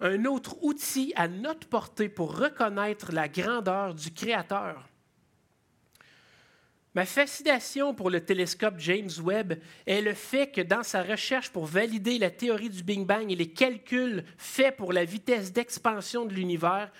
un 0.00 0.24
autre 0.24 0.56
outil 0.62 1.12
à 1.14 1.28
notre 1.28 1.68
portée 1.68 2.08
pour 2.08 2.36
reconnaître 2.36 3.12
la 3.12 3.28
grandeur 3.28 3.94
du 3.94 4.12
Créateur 4.12 4.88
Ma 6.94 7.04
fascination 7.04 7.92
pour 7.92 8.08
le 8.08 8.24
télescope 8.24 8.76
James 8.78 9.10
Webb 9.20 9.58
est 9.84 10.00
le 10.00 10.14
fait 10.14 10.52
que 10.52 10.60
dans 10.60 10.84
sa 10.84 11.02
recherche 11.02 11.50
pour 11.50 11.66
valider 11.66 12.18
la 12.18 12.30
théorie 12.30 12.70
du 12.70 12.84
Big 12.84 13.04
Bang 13.04 13.32
et 13.32 13.36
les 13.36 13.50
calculs 13.50 14.24
faits 14.38 14.76
pour 14.76 14.92
la 14.92 15.04
vitesse 15.04 15.52
d'expansion 15.52 16.24
de 16.24 16.32
l'univers, 16.32 16.92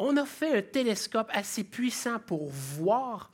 on 0.00 0.16
a 0.16 0.24
fait 0.24 0.58
un 0.58 0.62
télescope 0.62 1.30
assez 1.32 1.62
puissant 1.62 2.18
pour 2.18 2.48
voir, 2.48 3.30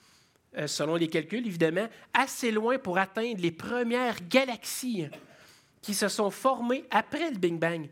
selon 0.66 0.97
les 0.97 1.09
calculs 1.09 1.47
évidemment, 1.47 1.88
assez 2.14 2.51
loin 2.51 2.79
pour 2.79 2.99
atteindre 2.99 3.40
les 3.40 3.51
premières 3.51 4.27
galaxies 4.29 5.07
qui 5.83 5.95
se 5.95 6.09
sont 6.09 6.31
formées 6.31 6.85
après 6.90 7.31
le 7.31 7.38
Big 7.38 7.59
Bang. 7.59 7.88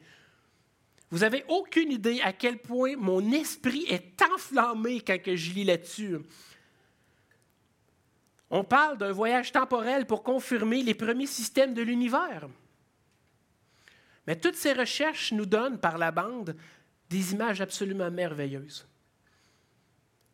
Vous 1.11 1.21
n'avez 1.21 1.45
aucune 1.49 1.93
idée 1.93 2.21
à 2.23 2.33
quel 2.33 2.59
point 2.59 2.97
mon 2.97 3.31
esprit 3.31 3.85
est 3.89 4.21
enflammé 4.23 5.01
quand 5.01 5.19
je 5.25 5.53
lis 5.53 5.65
là-dessus. 5.65 6.19
On 8.51 8.65
parle 8.65 8.99
d'un 8.99 9.13
voyage 9.13 9.53
temporel 9.53 10.07
pour 10.07 10.23
confirmer 10.23 10.83
les 10.83 10.95
premiers 10.95 11.27
systèmes 11.27 11.75
de 11.75 11.83
l'univers. 11.83 12.49
Mais 14.27 14.37
toutes 14.37 14.57
ces 14.57 14.73
recherches 14.73 15.33
nous 15.33 15.47
donnent 15.47 15.79
par 15.79 15.99
la 15.99 16.11
bande 16.11 16.57
des 17.11 17.33
images 17.33 17.61
absolument 17.61 18.11
merveilleuses, 18.11 18.89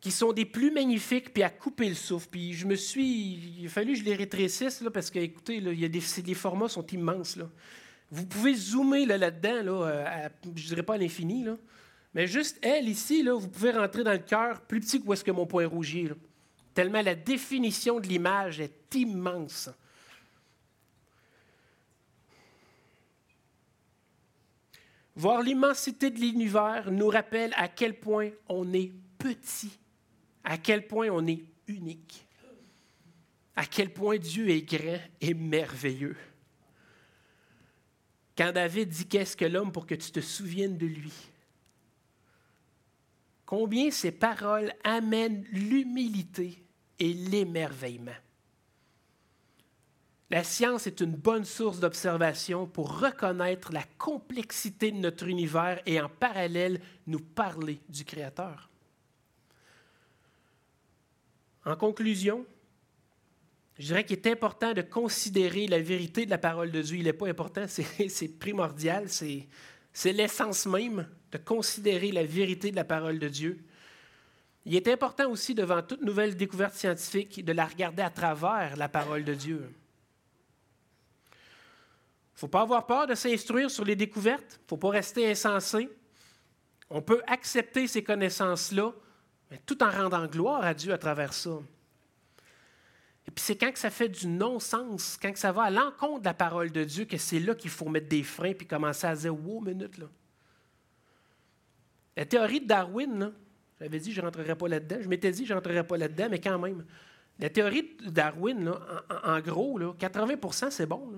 qui 0.01 0.11
sont 0.11 0.33
des 0.33 0.45
plus 0.45 0.71
magnifiques, 0.71 1.31
puis 1.31 1.43
à 1.43 1.49
couper 1.49 1.87
le 1.87 1.95
souffle. 1.95 2.27
Puis 2.31 2.53
je 2.53 2.65
me 2.65 2.75
suis. 2.75 3.59
Il 3.59 3.65
a 3.67 3.69
fallu 3.69 3.93
que 3.93 3.99
je 3.99 4.03
les 4.03 4.15
rétrécisse, 4.15 4.81
là, 4.81 4.89
parce 4.89 5.11
que, 5.11 5.19
écoutez, 5.19 5.61
là, 5.61 5.71
il 5.71 5.79
y 5.79 5.85
a 5.85 5.89
des, 5.89 6.01
les 6.25 6.33
formats 6.33 6.67
sont 6.67 6.85
immenses. 6.87 7.37
Là. 7.37 7.47
Vous 8.09 8.25
pouvez 8.25 8.55
zoomer 8.55 9.05
là-dedans, 9.05 9.63
là, 9.63 9.87
euh, 9.87 10.29
je 10.43 10.49
ne 10.49 10.67
dirais 10.67 10.83
pas 10.83 10.95
à 10.95 10.97
l'infini, 10.97 11.43
là, 11.45 11.55
mais 12.13 12.27
juste 12.27 12.57
elle 12.61 12.89
ici, 12.89 13.23
là, 13.23 13.35
vous 13.35 13.47
pouvez 13.47 13.71
rentrer 13.71 14.03
dans 14.03 14.11
le 14.11 14.17
cœur 14.17 14.61
plus 14.61 14.81
petit 14.81 15.01
que 15.01 15.07
où 15.07 15.13
est-ce 15.13 15.23
que 15.23 15.31
mon 15.31 15.45
point 15.45 15.65
rougier. 15.65 16.09
Là. 16.09 16.15
Tellement 16.73 17.01
la 17.01 17.15
définition 17.15 17.99
de 17.99 18.07
l'image 18.07 18.59
est 18.59 18.95
immense. 18.95 19.69
Voir 25.15 25.41
l'immensité 25.41 26.09
de 26.09 26.19
l'univers 26.19 26.91
nous 26.91 27.07
rappelle 27.07 27.53
à 27.55 27.67
quel 27.67 27.99
point 27.99 28.29
on 28.49 28.73
est 28.73 28.91
petit, 29.17 29.77
à 30.43 30.57
quel 30.57 30.87
point 30.87 31.09
on 31.09 31.25
est 31.27 31.43
unique, 31.67 32.27
à 33.55 33.65
quel 33.65 33.93
point 33.93 34.17
Dieu 34.17 34.49
est 34.49 34.63
grand 34.63 34.99
et 35.19 35.33
merveilleux. 35.33 36.17
Quand 38.37 38.51
David 38.51 38.89
dit 38.89 39.05
Qu'est-ce 39.05 39.37
que 39.37 39.45
l'homme 39.45 39.71
pour 39.71 39.85
que 39.85 39.95
tu 39.95 40.11
te 40.11 40.21
souviennes 40.21 40.77
de 40.77 40.87
lui? 40.87 41.13
Combien 43.45 43.91
ces 43.91 44.11
paroles 44.11 44.73
amènent 44.83 45.45
l'humilité 45.51 46.63
et 46.97 47.13
l'émerveillement. 47.13 48.15
La 50.31 50.45
science 50.45 50.87
est 50.87 51.01
une 51.01 51.17
bonne 51.17 51.43
source 51.43 51.81
d'observation 51.81 52.65
pour 52.65 52.99
reconnaître 52.99 53.73
la 53.73 53.83
complexité 53.97 54.91
de 54.91 54.97
notre 54.97 55.27
univers 55.27 55.81
et 55.85 55.99
en 55.99 56.07
parallèle 56.07 56.79
nous 57.05 57.19
parler 57.19 57.81
du 57.89 58.05
Créateur. 58.05 58.70
En 61.65 61.75
conclusion, 61.75 62.45
je 63.77 63.87
dirais 63.87 64.03
qu'il 64.03 64.17
est 64.17 64.27
important 64.27 64.73
de 64.73 64.81
considérer 64.81 65.67
la 65.67 65.79
vérité 65.79 66.25
de 66.25 66.29
la 66.29 66.37
parole 66.37 66.71
de 66.71 66.81
Dieu. 66.81 66.97
Il 66.97 67.03
n'est 67.03 67.13
pas 67.13 67.27
important, 67.27 67.65
c'est 67.67 68.39
primordial, 68.39 69.07
c'est 69.09 70.13
l'essence 70.13 70.65
même 70.65 71.07
de 71.31 71.37
considérer 71.37 72.11
la 72.11 72.23
vérité 72.23 72.71
de 72.71 72.75
la 72.75 72.83
parole 72.83 73.19
de 73.19 73.27
Dieu. 73.27 73.63
Il 74.65 74.75
est 74.75 74.87
important 74.87 75.29
aussi, 75.29 75.55
devant 75.55 75.81
toute 75.81 76.01
nouvelle 76.01 76.35
découverte 76.35 76.75
scientifique, 76.75 77.43
de 77.43 77.51
la 77.51 77.65
regarder 77.65 78.03
à 78.03 78.11
travers 78.11 78.75
la 78.77 78.89
parole 78.89 79.23
de 79.23 79.33
Dieu. 79.33 79.69
Il 81.31 82.35
ne 82.35 82.39
faut 82.39 82.47
pas 82.47 82.61
avoir 82.61 82.85
peur 82.85 83.07
de 83.07 83.15
s'instruire 83.15 83.71
sur 83.71 83.85
les 83.85 83.95
découvertes. 83.95 84.59
Il 84.59 84.63
ne 84.63 84.67
faut 84.69 84.77
pas 84.77 84.89
rester 84.89 85.29
insensé. 85.29 85.89
On 86.89 87.01
peut 87.01 87.21
accepter 87.25 87.87
ces 87.87 88.03
connaissances-là, 88.03 88.93
tout 89.65 89.83
en 89.83 89.89
rendant 89.89 90.25
gloire 90.27 90.63
à 90.63 90.73
Dieu 90.73 90.93
à 90.93 90.97
travers 90.97 91.33
ça. 91.33 91.51
Et 93.27 93.31
puis 93.31 93.43
c'est 93.43 93.55
quand 93.55 93.71
que 93.71 93.79
ça 93.79 93.89
fait 93.89 94.09
du 94.09 94.27
non-sens, 94.27 95.17
quand 95.21 95.31
que 95.31 95.39
ça 95.39 95.51
va 95.51 95.63
à 95.63 95.69
l'encontre 95.69 96.21
de 96.21 96.25
la 96.25 96.33
parole 96.33 96.71
de 96.71 96.83
Dieu, 96.83 97.05
que 97.05 97.17
c'est 97.17 97.39
là 97.39 97.53
qu'il 97.55 97.69
faut 97.69 97.89
mettre 97.89 98.07
des 98.07 98.23
freins 98.23 98.53
puis 98.53 98.65
commencer 98.65 99.07
à 99.07 99.15
dire 99.15 99.33
Wow, 99.33 99.61
minute 99.61 99.97
là. 99.97 100.07
La 102.17 102.25
théorie 102.25 102.61
de 102.61 102.67
Darwin, 102.67 103.31
j'avais 103.79 103.99
dit 103.99 104.11
je 104.11 104.21
ne 104.21 104.25
rentrerai 104.25 104.55
pas 104.55 104.67
là-dedans. 104.67 104.97
Je 105.01 105.07
m'étais 105.07 105.31
dit 105.31 105.45
je 105.45 105.53
ne 105.53 105.57
rentrerai 105.57 105.85
pas 105.85 105.97
là-dedans, 105.97 106.27
mais 106.29 106.39
quand 106.39 106.59
même. 106.59 106.85
La 107.39 107.49
théorie 107.49 107.95
de 108.03 108.09
Darwin, 108.09 108.71
en, 109.23 109.39
gros, 109.39 109.79
80% 109.79 110.69
c'est 110.69 110.85
bon. 110.85 111.11
Là 111.11 111.17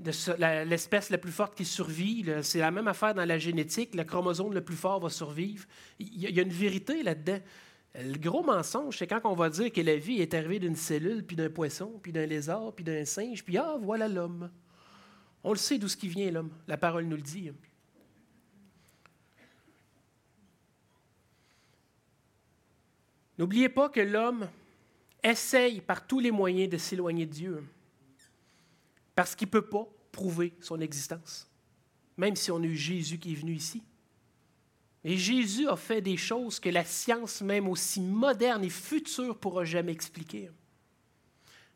l'espèce 0.00 1.10
la 1.10 1.18
plus 1.18 1.32
forte 1.32 1.54
qui 1.56 1.64
survit. 1.64 2.24
C'est 2.42 2.60
la 2.60 2.70
même 2.70 2.88
affaire 2.88 3.14
dans 3.14 3.24
la 3.24 3.38
génétique. 3.38 3.94
Le 3.94 4.04
chromosome 4.04 4.54
le 4.54 4.60
plus 4.60 4.76
fort 4.76 5.00
va 5.00 5.10
survivre. 5.10 5.66
Il 5.98 6.30
y 6.30 6.38
a 6.38 6.42
une 6.42 6.48
vérité 6.50 7.02
là-dedans. 7.02 7.40
Le 7.94 8.18
gros 8.18 8.44
mensonge, 8.44 8.98
c'est 8.98 9.06
quand 9.06 9.20
on 9.24 9.34
va 9.34 9.50
dire 9.50 9.72
que 9.72 9.80
la 9.80 9.96
vie 9.96 10.20
est 10.20 10.34
arrivée 10.34 10.60
d'une 10.60 10.76
cellule, 10.76 11.24
puis 11.24 11.36
d'un 11.36 11.50
poisson, 11.50 11.98
puis 12.00 12.12
d'un 12.12 12.26
lézard, 12.26 12.72
puis 12.74 12.84
d'un 12.84 13.04
singe, 13.04 13.42
puis 13.42 13.56
ah, 13.56 13.76
voilà 13.80 14.06
l'homme. 14.06 14.50
On 15.42 15.50
le 15.50 15.58
sait 15.58 15.78
d'où 15.78 15.88
ce 15.88 15.96
qui 15.96 16.08
vient, 16.08 16.30
l'homme. 16.30 16.52
La 16.68 16.76
parole 16.76 17.06
nous 17.06 17.16
le 17.16 17.22
dit. 17.22 17.50
N'oubliez 23.38 23.68
pas 23.68 23.88
que 23.88 24.00
l'homme 24.00 24.48
essaye 25.22 25.80
par 25.80 26.06
tous 26.06 26.20
les 26.20 26.30
moyens 26.30 26.70
de 26.70 26.76
s'éloigner 26.76 27.26
de 27.26 27.32
Dieu 27.32 27.64
parce 29.18 29.34
qu'il 29.34 29.48
ne 29.48 29.50
peut 29.50 29.66
pas 29.66 29.84
prouver 30.12 30.54
son 30.60 30.80
existence, 30.80 31.50
même 32.16 32.36
si 32.36 32.52
on 32.52 32.62
a 32.62 32.66
eu 32.66 32.76
Jésus 32.76 33.18
qui 33.18 33.32
est 33.32 33.34
venu 33.34 33.52
ici. 33.52 33.82
Et 35.02 35.16
Jésus 35.16 35.66
a 35.66 35.74
fait 35.74 36.00
des 36.00 36.16
choses 36.16 36.60
que 36.60 36.68
la 36.68 36.84
science, 36.84 37.42
même 37.42 37.66
aussi 37.66 38.00
moderne 38.00 38.62
et 38.62 38.70
future, 38.70 39.36
pourra 39.36 39.64
jamais 39.64 39.90
expliquer. 39.90 40.52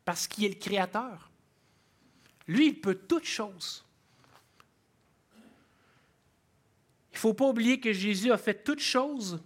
Parce 0.05 0.25
qu'il 0.25 0.45
est 0.45 0.49
le 0.53 0.55
Créateur. 0.55 1.31
Lui, 2.47 2.67
il 2.67 2.79
peut 2.79 2.95
toutes 2.95 3.25
choses. 3.25 3.83
Il 7.11 7.15
ne 7.15 7.19
faut 7.19 7.33
pas 7.33 7.49
oublier 7.49 7.77
que 7.77 7.91
Jésus 7.91 8.31
a 8.31 8.37
fait 8.37 8.63
toutes 8.63 8.79
choses 8.79 9.43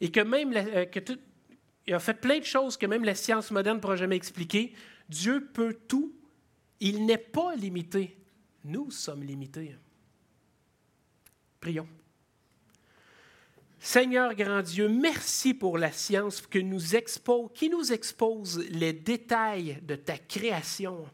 et 0.00 0.10
que 0.10 0.20
même 0.20 0.54
euh, 0.56 0.86
il 1.86 1.92
a 1.92 1.98
fait 1.98 2.18
plein 2.18 2.38
de 2.38 2.44
choses 2.44 2.78
que 2.78 2.86
même 2.86 3.04
la 3.04 3.14
science 3.14 3.50
moderne 3.50 3.76
ne 3.76 3.82
pourra 3.82 3.96
jamais 3.96 4.16
expliquer. 4.16 4.72
Dieu 5.10 5.50
peut 5.52 5.76
tout 5.86 6.16
il 6.80 7.06
n'est 7.06 7.18
pas 7.18 7.54
limité. 7.54 8.16
Nous 8.64 8.90
sommes 8.90 9.22
limités. 9.22 9.76
Prions. 11.60 11.88
Seigneur 13.78 14.34
grand 14.34 14.62
Dieu, 14.62 14.88
merci 14.88 15.54
pour 15.54 15.78
la 15.78 15.92
science 15.92 16.40
que 16.40 16.58
nous 16.58 16.96
expose, 16.96 17.50
qui 17.54 17.70
nous 17.70 17.92
expose 17.92 18.58
les 18.70 18.92
détails 18.92 19.78
de 19.82 19.94
ta 19.94 20.18
création. 20.18 21.06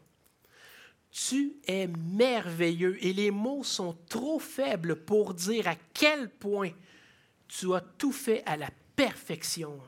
Tu 1.11 1.53
es 1.67 1.85
merveilleux 1.85 2.97
et 3.05 3.13
les 3.13 3.29
mots 3.29 3.63
sont 3.63 3.95
trop 4.09 4.39
faibles 4.39 4.95
pour 4.95 5.35
dire 5.35 5.67
à 5.67 5.75
quel 5.93 6.29
point 6.29 6.71
tu 7.47 7.71
as 7.75 7.81
tout 7.81 8.11
fait 8.11 8.41
à 8.47 8.57
la 8.57 8.69
perfection. 8.95 9.79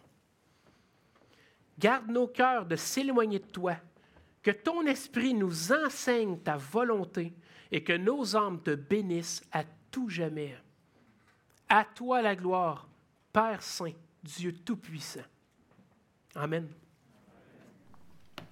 Garde 1.80 2.10
nos 2.10 2.28
cœurs 2.28 2.68
de 2.68 2.76
s'éloigner 2.76 3.40
de 3.40 3.48
toi 3.48 3.78
que 4.46 4.52
ton 4.52 4.86
esprit 4.86 5.34
nous 5.34 5.72
enseigne 5.72 6.38
ta 6.38 6.56
volonté 6.56 7.34
et 7.72 7.84
que 7.84 7.94
nos 7.94 8.36
âmes 8.36 8.62
te 8.62 8.76
bénissent 8.76 9.44
à 9.52 9.64
tout 9.90 10.08
jamais. 10.08 10.56
À 11.68 11.84
toi 11.84 12.22
la 12.22 12.36
gloire, 12.36 12.88
Père 13.34 13.64
Saint, 13.64 13.94
Dieu 14.22 14.54
Tout-Puissant. 14.54 15.26
Amen. 16.36 16.70